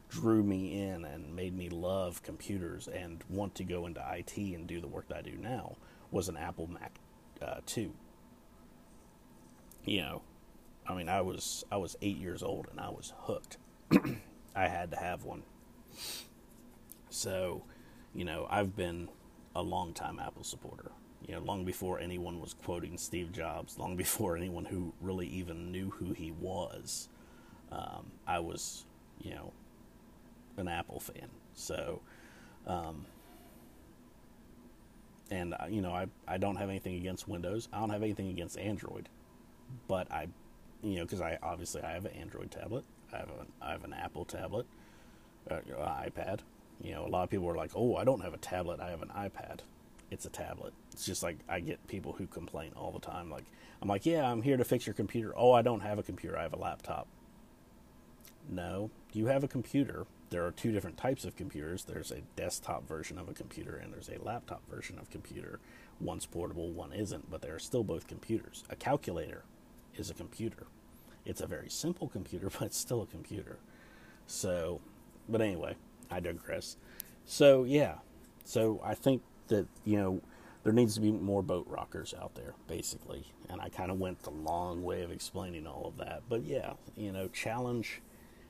drew 0.09 0.43
me 0.43 0.81
in 0.81 1.05
and 1.05 1.35
made 1.35 1.55
me 1.55 1.69
love 1.69 2.21
computers 2.23 2.87
and 2.87 3.23
want 3.29 3.55
to 3.55 3.63
go 3.63 3.85
into 3.85 4.03
IT 4.13 4.37
and 4.37 4.67
do 4.67 4.79
the 4.79 4.87
work 4.87 5.07
that 5.09 5.17
I 5.17 5.21
do 5.21 5.37
now 5.37 5.75
was 6.11 6.29
an 6.29 6.37
Apple 6.37 6.67
Mac 6.67 6.99
uh, 7.41 7.61
2. 7.65 7.91
You 9.85 10.01
know, 10.01 10.21
I 10.87 10.95
mean, 10.95 11.09
I 11.09 11.21
was 11.21 11.63
I 11.71 11.77
was 11.77 11.95
8 12.01 12.17
years 12.17 12.41
old 12.41 12.67
and 12.71 12.79
I 12.79 12.89
was 12.89 13.13
hooked. 13.21 13.57
I 14.55 14.67
had 14.67 14.91
to 14.91 14.97
have 14.97 15.23
one. 15.23 15.43
So, 17.09 17.63
you 18.13 18.25
know, 18.25 18.47
I've 18.49 18.75
been 18.75 19.09
a 19.55 19.61
long 19.61 19.93
time 19.93 20.19
Apple 20.19 20.43
supporter. 20.43 20.91
You 21.27 21.35
know, 21.35 21.41
long 21.41 21.65
before 21.65 21.99
anyone 21.99 22.39
was 22.39 22.53
quoting 22.53 22.97
Steve 22.97 23.31
Jobs, 23.31 23.79
long 23.79 23.95
before 24.05 24.37
anyone 24.37 24.65
who 24.65 24.93
really 25.01 25.27
even 25.27 25.71
knew 25.71 25.91
who 25.91 26.13
he 26.13 26.31
was, 26.31 27.09
um, 27.71 28.11
I 28.27 28.39
was, 28.39 28.85
you 29.21 29.31
know, 29.31 29.53
an 30.57 30.67
Apple 30.67 30.99
fan. 30.99 31.29
So, 31.53 32.01
um, 32.67 33.05
and 35.31 35.53
uh, 35.53 35.65
you 35.69 35.81
know, 35.81 35.91
I 35.91 36.07
I 36.27 36.37
don't 36.37 36.55
have 36.55 36.69
anything 36.69 36.95
against 36.95 37.27
Windows. 37.27 37.67
I 37.73 37.79
don't 37.79 37.89
have 37.89 38.03
anything 38.03 38.29
against 38.29 38.57
Android, 38.57 39.09
but 39.87 40.11
I, 40.11 40.27
you 40.83 40.97
know, 40.97 41.03
because 41.03 41.21
I 41.21 41.37
obviously 41.41 41.81
I 41.81 41.93
have 41.93 42.05
an 42.05 42.13
Android 42.13 42.51
tablet. 42.51 42.83
I 43.13 43.17
have 43.17 43.29
an 43.29 43.47
I 43.61 43.71
have 43.71 43.83
an 43.83 43.93
Apple 43.93 44.25
tablet, 44.25 44.65
uh, 45.49 45.57
iPad. 45.57 46.39
You 46.81 46.93
know, 46.93 47.05
a 47.05 47.09
lot 47.09 47.23
of 47.23 47.29
people 47.29 47.49
are 47.49 47.55
like, 47.55 47.71
"Oh, 47.75 47.95
I 47.95 48.03
don't 48.03 48.21
have 48.21 48.33
a 48.33 48.37
tablet. 48.37 48.79
I 48.79 48.89
have 48.89 49.01
an 49.01 49.09
iPad." 49.09 49.59
It's 50.11 50.25
a 50.25 50.29
tablet. 50.29 50.73
It's 50.91 51.05
just 51.05 51.23
like 51.23 51.37
I 51.49 51.59
get 51.59 51.85
people 51.87 52.13
who 52.13 52.27
complain 52.27 52.71
all 52.75 52.91
the 52.91 52.99
time. 52.99 53.29
Like 53.31 53.45
I'm 53.81 53.87
like, 53.87 54.05
"Yeah, 54.05 54.29
I'm 54.29 54.41
here 54.41 54.57
to 54.57 54.63
fix 54.63 54.85
your 54.85 54.93
computer." 54.93 55.33
Oh, 55.35 55.51
I 55.51 55.61
don't 55.61 55.81
have 55.81 55.97
a 55.97 56.03
computer. 56.03 56.37
I 56.37 56.43
have 56.43 56.53
a 56.53 56.57
laptop. 56.59 57.07
No, 58.49 58.91
you 59.13 59.27
have 59.27 59.43
a 59.43 59.47
computer. 59.47 60.05
There 60.29 60.45
are 60.45 60.51
two 60.51 60.71
different 60.71 60.97
types 60.97 61.25
of 61.25 61.35
computers. 61.35 61.83
There's 61.83 62.11
a 62.11 62.21
desktop 62.35 62.87
version 62.87 63.17
of 63.17 63.29
a 63.29 63.33
computer 63.33 63.75
and 63.75 63.93
there's 63.93 64.09
a 64.09 64.23
laptop 64.23 64.61
version 64.69 64.97
of 64.99 65.09
computer. 65.09 65.59
One's 65.99 66.25
portable, 66.25 66.71
one 66.71 66.91
isn't, 66.91 67.29
but 67.29 67.41
they 67.41 67.49
are 67.49 67.59
still 67.59 67.83
both 67.83 68.07
computers. 68.07 68.63
A 68.69 68.75
calculator 68.75 69.43
is 69.95 70.09
a 70.09 70.13
computer. 70.13 70.67
It's 71.25 71.41
a 71.41 71.47
very 71.47 71.69
simple 71.69 72.07
computer, 72.07 72.49
but 72.59 72.63
it's 72.63 72.77
still 72.77 73.01
a 73.01 73.07
computer. 73.07 73.57
So, 74.27 74.81
but 75.29 75.41
anyway, 75.41 75.75
I 76.09 76.19
digress. 76.19 76.77
So, 77.25 77.63
yeah. 77.63 77.95
So, 78.43 78.81
I 78.83 78.93
think 78.93 79.23
that, 79.47 79.67
you 79.83 79.97
know, 79.97 80.21
there 80.65 80.73
needs 80.73 80.95
to 80.95 81.01
be 81.01 81.11
more 81.11 81.43
boat 81.43 81.67
rockers 81.69 82.13
out 82.19 82.33
there, 82.33 82.55
basically. 82.67 83.27
And 83.49 83.61
I 83.61 83.69
kind 83.69 83.91
of 83.91 83.99
went 83.99 84.23
the 84.23 84.31
long 84.31 84.83
way 84.83 85.03
of 85.03 85.11
explaining 85.11 85.67
all 85.67 85.85
of 85.87 85.97
that. 85.97 86.23
But 86.27 86.43
yeah, 86.43 86.73
you 86.97 87.11
know, 87.11 87.27
challenge 87.27 88.01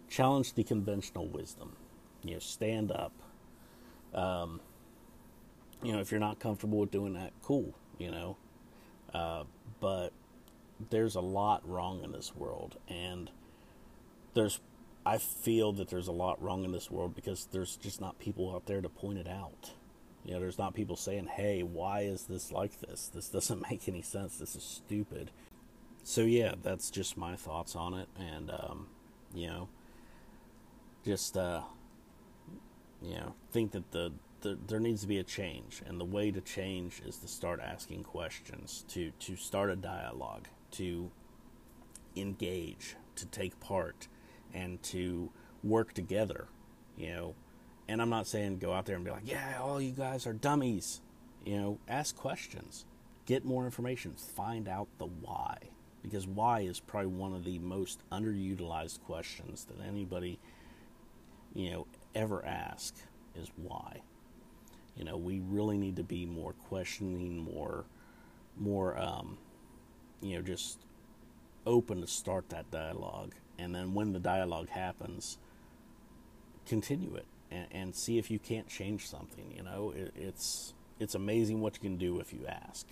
challenge 0.09 0.53
the 0.53 0.63
conventional 0.63 1.27
wisdom. 1.27 1.75
You 2.23 2.33
know, 2.33 2.39
stand 2.39 2.91
up. 2.91 3.13
Um, 4.13 4.61
you 5.83 5.91
know, 5.91 5.99
if 5.99 6.11
you're 6.11 6.19
not 6.19 6.39
comfortable 6.39 6.79
with 6.79 6.91
doing 6.91 7.13
that, 7.13 7.33
cool. 7.41 7.75
You 7.97 8.11
know, 8.11 8.37
uh, 9.13 9.43
but 9.79 10.11
there's 10.89 11.15
a 11.15 11.21
lot 11.21 11.67
wrong 11.67 12.03
in 12.03 12.11
this 12.11 12.35
world, 12.35 12.77
and 12.87 13.29
there's 14.33 14.59
I 15.05 15.19
feel 15.19 15.71
that 15.73 15.89
there's 15.89 16.07
a 16.07 16.13
lot 16.13 16.41
wrong 16.41 16.65
in 16.65 16.71
this 16.71 16.89
world 16.89 17.15
because 17.15 17.47
there's 17.51 17.75
just 17.77 18.01
not 18.01 18.17
people 18.17 18.53
out 18.53 18.65
there 18.65 18.81
to 18.81 18.89
point 18.89 19.19
it 19.19 19.27
out. 19.27 19.71
You 20.25 20.33
know, 20.33 20.39
there's 20.39 20.57
not 20.57 20.73
people 20.73 20.95
saying, 20.95 21.27
"Hey, 21.27 21.61
why 21.61 22.01
is 22.01 22.25
this 22.25 22.51
like 22.51 22.79
this? 22.81 23.11
This 23.13 23.29
doesn't 23.29 23.61
make 23.69 23.87
any 23.87 24.01
sense. 24.01 24.37
This 24.37 24.55
is 24.55 24.63
stupid." 24.63 25.31
So 26.03 26.21
yeah, 26.21 26.55
that's 26.61 26.89
just 26.89 27.17
my 27.17 27.35
thoughts 27.35 27.75
on 27.75 27.93
it, 27.93 28.09
and 28.17 28.51
um, 28.51 28.87
you 29.33 29.47
know, 29.47 29.69
just 31.05 31.37
uh, 31.37 31.61
you 33.01 33.15
know, 33.15 33.35
think 33.51 33.71
that 33.71 33.91
the, 33.91 34.11
the 34.41 34.57
there 34.67 34.79
needs 34.79 35.01
to 35.01 35.07
be 35.07 35.19
a 35.19 35.23
change, 35.23 35.81
and 35.85 35.99
the 35.99 36.05
way 36.05 36.31
to 36.31 36.41
change 36.41 37.01
is 37.05 37.17
to 37.17 37.27
start 37.27 37.59
asking 37.61 38.03
questions, 38.03 38.83
to 38.89 39.11
to 39.19 39.35
start 39.35 39.69
a 39.69 39.75
dialogue, 39.75 40.47
to 40.71 41.11
engage, 42.15 42.95
to 43.15 43.25
take 43.25 43.59
part, 43.59 44.07
and 44.53 44.81
to 44.83 45.31
work 45.63 45.93
together. 45.93 46.47
You 46.97 47.13
know, 47.13 47.35
and 47.87 48.01
I'm 48.01 48.09
not 48.09 48.27
saying 48.27 48.57
go 48.59 48.73
out 48.73 48.85
there 48.85 48.95
and 48.95 49.05
be 49.05 49.11
like, 49.11 49.27
yeah, 49.27 49.59
all 49.61 49.81
you 49.81 49.91
guys 49.91 50.25
are 50.25 50.33
dummies. 50.33 51.01
You 51.45 51.57
know, 51.57 51.79
ask 51.87 52.15
questions, 52.15 52.85
get 53.27 53.45
more 53.45 53.65
information, 53.65 54.13
find 54.13 54.67
out 54.67 54.87
the 54.97 55.05
why. 55.05 55.57
Because 56.01 56.27
why 56.27 56.61
is 56.61 56.79
probably 56.79 57.07
one 57.07 57.33
of 57.33 57.43
the 57.43 57.59
most 57.59 57.99
underutilized 58.11 59.01
questions 59.01 59.65
that 59.65 59.83
anybody, 59.83 60.39
you 61.55 61.71
know, 61.71 61.87
ever 62.13 62.45
ask 62.45 62.93
is 63.35 63.49
why. 63.55 64.01
You 64.95 65.03
know, 65.03 65.17
we 65.17 65.39
really 65.39 65.77
need 65.77 65.95
to 65.95 66.03
be 66.03 66.25
more 66.25 66.53
questioning, 66.53 67.37
more, 67.43 67.85
more, 68.57 68.97
um, 68.99 69.37
you 70.21 70.35
know, 70.35 70.41
just 70.41 70.79
open 71.65 72.01
to 72.01 72.07
start 72.07 72.49
that 72.49 72.69
dialogue 72.69 73.33
and 73.57 73.73
then 73.73 73.93
when 73.93 74.13
the 74.13 74.19
dialogue 74.19 74.69
happens, 74.69 75.37
continue 76.65 77.15
it 77.15 77.25
and, 77.51 77.67
and 77.71 77.95
see 77.95 78.17
if 78.17 78.29
you 78.29 78.39
can't 78.39 78.67
change 78.67 79.07
something. 79.07 79.53
You 79.55 79.63
know, 79.63 79.93
it, 79.95 80.13
it's 80.15 80.73
it's 80.99 81.15
amazing 81.15 81.61
what 81.61 81.75
you 81.75 81.81
can 81.81 81.97
do 81.97 82.19
if 82.19 82.33
you 82.33 82.45
ask. 82.47 82.87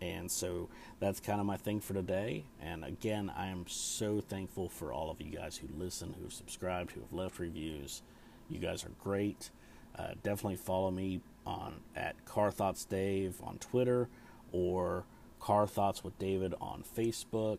And 0.00 0.30
so 0.30 0.68
that's 1.00 1.20
kind 1.20 1.40
of 1.40 1.46
my 1.46 1.56
thing 1.56 1.80
for 1.80 1.94
today. 1.94 2.44
And 2.60 2.84
again, 2.84 3.32
I 3.34 3.48
am 3.48 3.64
so 3.66 4.20
thankful 4.20 4.68
for 4.68 4.92
all 4.92 5.10
of 5.10 5.20
you 5.20 5.30
guys 5.30 5.56
who 5.56 5.68
listen, 5.78 6.14
who 6.16 6.24
have 6.24 6.32
subscribed, 6.32 6.92
who 6.92 7.00
have 7.00 7.12
left 7.12 7.38
reviews. 7.38 8.02
You 8.50 8.58
guys 8.58 8.84
are 8.84 8.92
great. 9.02 9.50
Uh, 9.98 10.08
definitely 10.22 10.56
follow 10.56 10.90
me 10.90 11.20
on 11.46 11.76
at 11.94 12.24
Car 12.26 12.50
Thoughts 12.50 12.84
Dave 12.84 13.36
on 13.42 13.58
Twitter 13.58 14.08
or 14.52 15.04
Car 15.40 15.66
Thoughts 15.66 16.04
with 16.04 16.18
David 16.18 16.54
on 16.60 16.84
Facebook. 16.96 17.58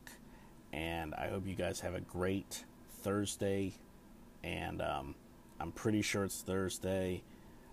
And 0.71 1.15
I 1.15 1.29
hope 1.29 1.47
you 1.47 1.55
guys 1.55 1.79
have 1.79 1.95
a 1.95 2.01
great 2.01 2.65
Thursday. 3.01 3.73
And 4.43 4.81
um, 4.81 5.15
I'm 5.59 5.71
pretty 5.71 6.03
sure 6.03 6.23
it's 6.23 6.41
Thursday. 6.41 7.23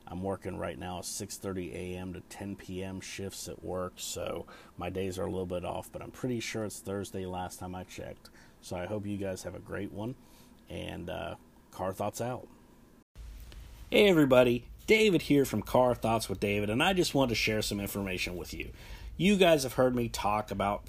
I'm 0.06 0.22
working 0.22 0.58
right 0.58 0.78
now 0.78 1.00
6:30 1.00 1.74
a.m. 1.74 2.12
to 2.12 2.20
10 2.20 2.56
p.m. 2.56 3.00
shifts 3.00 3.48
at 3.48 3.64
work, 3.64 3.94
so 3.96 4.46
my 4.76 4.90
days 4.90 5.18
are 5.18 5.24
a 5.24 5.30
little 5.30 5.46
bit 5.46 5.64
off, 5.64 5.90
but 5.92 6.02
I'm 6.02 6.10
pretty 6.10 6.40
sure 6.40 6.64
it's 6.64 6.78
Thursday 6.78 7.24
last 7.26 7.60
time 7.60 7.74
I 7.74 7.84
checked. 7.84 8.30
So 8.60 8.76
I 8.76 8.86
hope 8.86 9.06
you 9.06 9.16
guys 9.16 9.42
have 9.42 9.54
a 9.54 9.60
great 9.60 9.92
one, 9.92 10.14
and 10.68 11.08
uh, 11.08 11.34
Car 11.70 11.92
Thoughts 11.92 12.20
out. 12.20 12.46
Hey 13.90 14.08
everybody, 14.08 14.66
David 14.86 15.22
here 15.22 15.44
from 15.44 15.62
Car 15.62 15.94
Thoughts 15.94 16.28
with 16.28 16.40
David, 16.40 16.68
and 16.68 16.82
I 16.82 16.92
just 16.92 17.14
want 17.14 17.30
to 17.30 17.34
share 17.34 17.62
some 17.62 17.80
information 17.80 18.36
with 18.36 18.52
you. 18.52 18.70
You 19.16 19.36
guys 19.36 19.62
have 19.62 19.74
heard 19.74 19.94
me 19.94 20.08
talk 20.08 20.50
about 20.50 20.84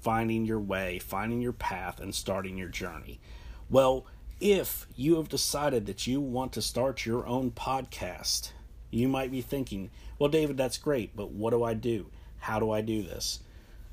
finding 0.00 0.44
your 0.44 0.60
way, 0.60 0.98
finding 0.98 1.40
your 1.40 1.52
path, 1.52 2.00
and 2.00 2.14
starting 2.14 2.56
your 2.56 2.68
journey. 2.68 3.20
Well, 3.68 4.06
if 4.40 4.86
you 4.96 5.16
have 5.16 5.28
decided 5.28 5.86
that 5.86 6.06
you 6.06 6.20
want 6.20 6.52
to 6.52 6.62
start 6.62 7.06
your 7.06 7.26
own 7.26 7.50
podcast, 7.50 8.50
you 8.96 9.08
might 9.08 9.30
be 9.30 9.42
thinking, 9.42 9.90
well, 10.18 10.30
David, 10.30 10.56
that's 10.56 10.78
great, 10.78 11.14
but 11.14 11.30
what 11.30 11.50
do 11.50 11.62
I 11.62 11.74
do? 11.74 12.06
How 12.38 12.58
do 12.58 12.70
I 12.70 12.80
do 12.80 13.02
this? 13.02 13.40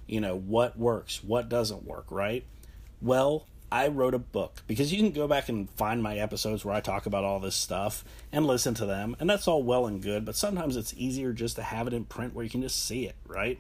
You 0.07 0.21
know, 0.21 0.37
what 0.37 0.77
works? 0.77 1.23
What 1.23 1.49
doesn't 1.49 1.85
work, 1.85 2.05
right? 2.09 2.43
Well, 3.01 3.47
I 3.71 3.87
wrote 3.87 4.13
a 4.13 4.19
book 4.19 4.61
because 4.67 4.93
you 4.93 4.99
can 4.99 5.11
go 5.11 5.27
back 5.27 5.49
and 5.49 5.69
find 5.71 6.03
my 6.03 6.17
episodes 6.17 6.63
where 6.63 6.75
I 6.75 6.79
talk 6.79 7.05
about 7.05 7.23
all 7.23 7.39
this 7.39 7.55
stuff 7.55 8.05
and 8.31 8.45
listen 8.45 8.75
to 8.75 8.85
them, 8.85 9.15
and 9.19 9.29
that's 9.29 9.47
all 9.47 9.63
well 9.63 9.87
and 9.87 10.01
good, 10.01 10.25
but 10.25 10.35
sometimes 10.35 10.77
it's 10.77 10.93
easier 10.95 11.33
just 11.33 11.55
to 11.55 11.63
have 11.63 11.87
it 11.87 11.93
in 11.93 12.05
print 12.05 12.33
where 12.33 12.43
you 12.43 12.51
can 12.51 12.61
just 12.61 12.85
see 12.85 13.05
it, 13.05 13.15
right? 13.27 13.59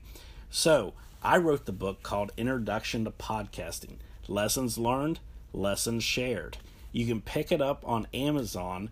So, 0.49 0.93
I 1.23 1.37
wrote 1.37 1.65
the 1.65 1.71
book 1.71 2.03
called 2.03 2.31
Introduction 2.37 3.05
to 3.05 3.11
Podcasting 3.11 3.95
Lessons 4.27 4.77
Learned, 4.77 5.19
Lessons 5.51 6.03
Shared. 6.03 6.57
You 6.91 7.07
can 7.07 7.21
pick 7.21 7.51
it 7.51 7.61
up 7.61 7.81
on 7.85 8.07
Amazon 8.13 8.91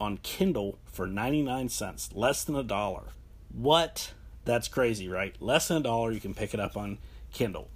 on 0.00 0.16
Kindle 0.18 0.78
for 0.86 1.06
99 1.06 1.68
cents, 1.68 2.10
less 2.14 2.42
than 2.42 2.56
a 2.56 2.62
dollar. 2.62 3.04
What? 3.52 4.12
That's 4.44 4.68
crazy, 4.68 5.08
right? 5.08 5.34
Less 5.40 5.68
than 5.68 5.76
a 5.78 5.82
dollar, 5.82 6.10
you 6.12 6.20
can 6.20 6.34
pick 6.34 6.54
it 6.54 6.60
up 6.60 6.76
on 6.76 6.98
Kindle. 7.32 7.68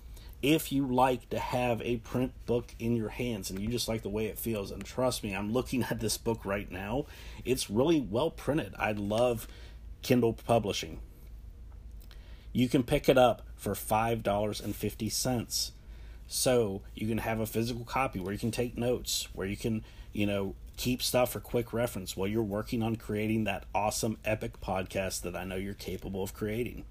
If 0.43 0.73
you 0.73 0.87
like 0.87 1.31
to 1.31 1.39
have 1.39 1.81
a 1.83 1.99
print 1.99 2.33
book 2.47 2.75
in 2.79 2.97
your 2.97 3.11
hands 3.11 3.51
and 3.51 3.61
you 3.61 3.69
just 3.69 3.89
like 3.89 4.03
the 4.03 4.09
way 4.09 4.27
it 4.27 4.39
feels, 4.39 4.71
and 4.71 4.85
trust 4.85 5.23
me, 5.23 5.35
I'm 5.35 5.53
looking 5.53 5.83
at 5.91 6.01
this 6.01 6.17
book 6.17 6.45
right 6.45 6.71
now, 6.71 7.07
it's 7.45 7.71
really 7.71 8.01
well 8.01 8.31
printed. 8.31 8.75
I 8.79 8.93
love 8.93 9.47
Kindle 10.03 10.33
publishing. 10.33 11.01
You 12.53 12.69
can 12.69 12.83
pick 12.83 13.09
it 13.09 13.19
up 13.19 13.43
for 13.57 13.75
$5.50. 13.75 15.71
So 16.27 16.83
you 16.95 17.07
can 17.07 17.19
have 17.19 17.41
a 17.41 17.47
physical 17.47 17.85
copy 17.85 18.21
where 18.21 18.33
you 18.33 18.39
can 18.39 18.51
take 18.51 18.79
notes, 18.79 19.29
where 19.33 19.47
you 19.47 19.57
can, 19.57 19.85
you 20.13 20.27
know, 20.27 20.55
keep 20.77 21.03
stuff 21.03 21.33
for 21.33 21.41
quick 21.41 21.73
reference 21.73 22.17
while 22.17 22.29
you're 22.29 22.43
working 22.43 22.83
on 22.83 22.97
creating 22.97 23.45
that 23.45 23.65
awesome 23.75 24.19
epic 24.25 24.61
podcast 24.61 25.23
that 25.23 25.37
I 25.37 25.45
know 25.45 25.57
you're 25.57 25.75
capable 25.75 26.23
of 26.23 26.35
creating. 26.35 26.85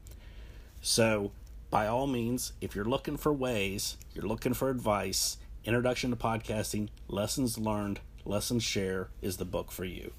So, 0.82 1.32
by 1.70 1.88
all 1.88 2.08
means, 2.08 2.54
if 2.62 2.76
you're 2.76 2.86
looking 2.86 3.18
for 3.18 3.34
ways, 3.34 3.98
you're 4.14 4.28
looking 4.28 4.54
for 4.54 4.70
advice, 4.70 5.38
Introduction 5.66 6.12
to 6.12 6.16
Podcasting, 6.16 6.90
Lessons 7.08 7.58
Learned, 7.58 8.00
Lessons 8.26 8.64
Share 8.64 9.10
is 9.22 9.38
the 9.38 9.46
book 9.46 9.72
for 9.72 9.86
you. 9.86 10.14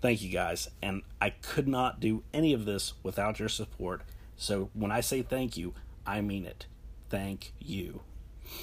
Thank 0.00 0.22
you 0.22 0.30
guys, 0.30 0.68
and 0.80 1.02
I 1.20 1.30
could 1.30 1.66
not 1.66 2.00
do 2.00 2.22
any 2.32 2.52
of 2.52 2.64
this 2.64 2.94
without 3.02 3.38
your 3.38 3.48
support. 3.48 4.02
So, 4.36 4.70
when 4.74 4.92
I 4.92 5.00
say 5.00 5.22
thank 5.22 5.56
you, 5.56 5.74
I 6.06 6.20
mean 6.20 6.44
it. 6.44 6.66
Thank 7.08 7.52
you. 7.58 8.02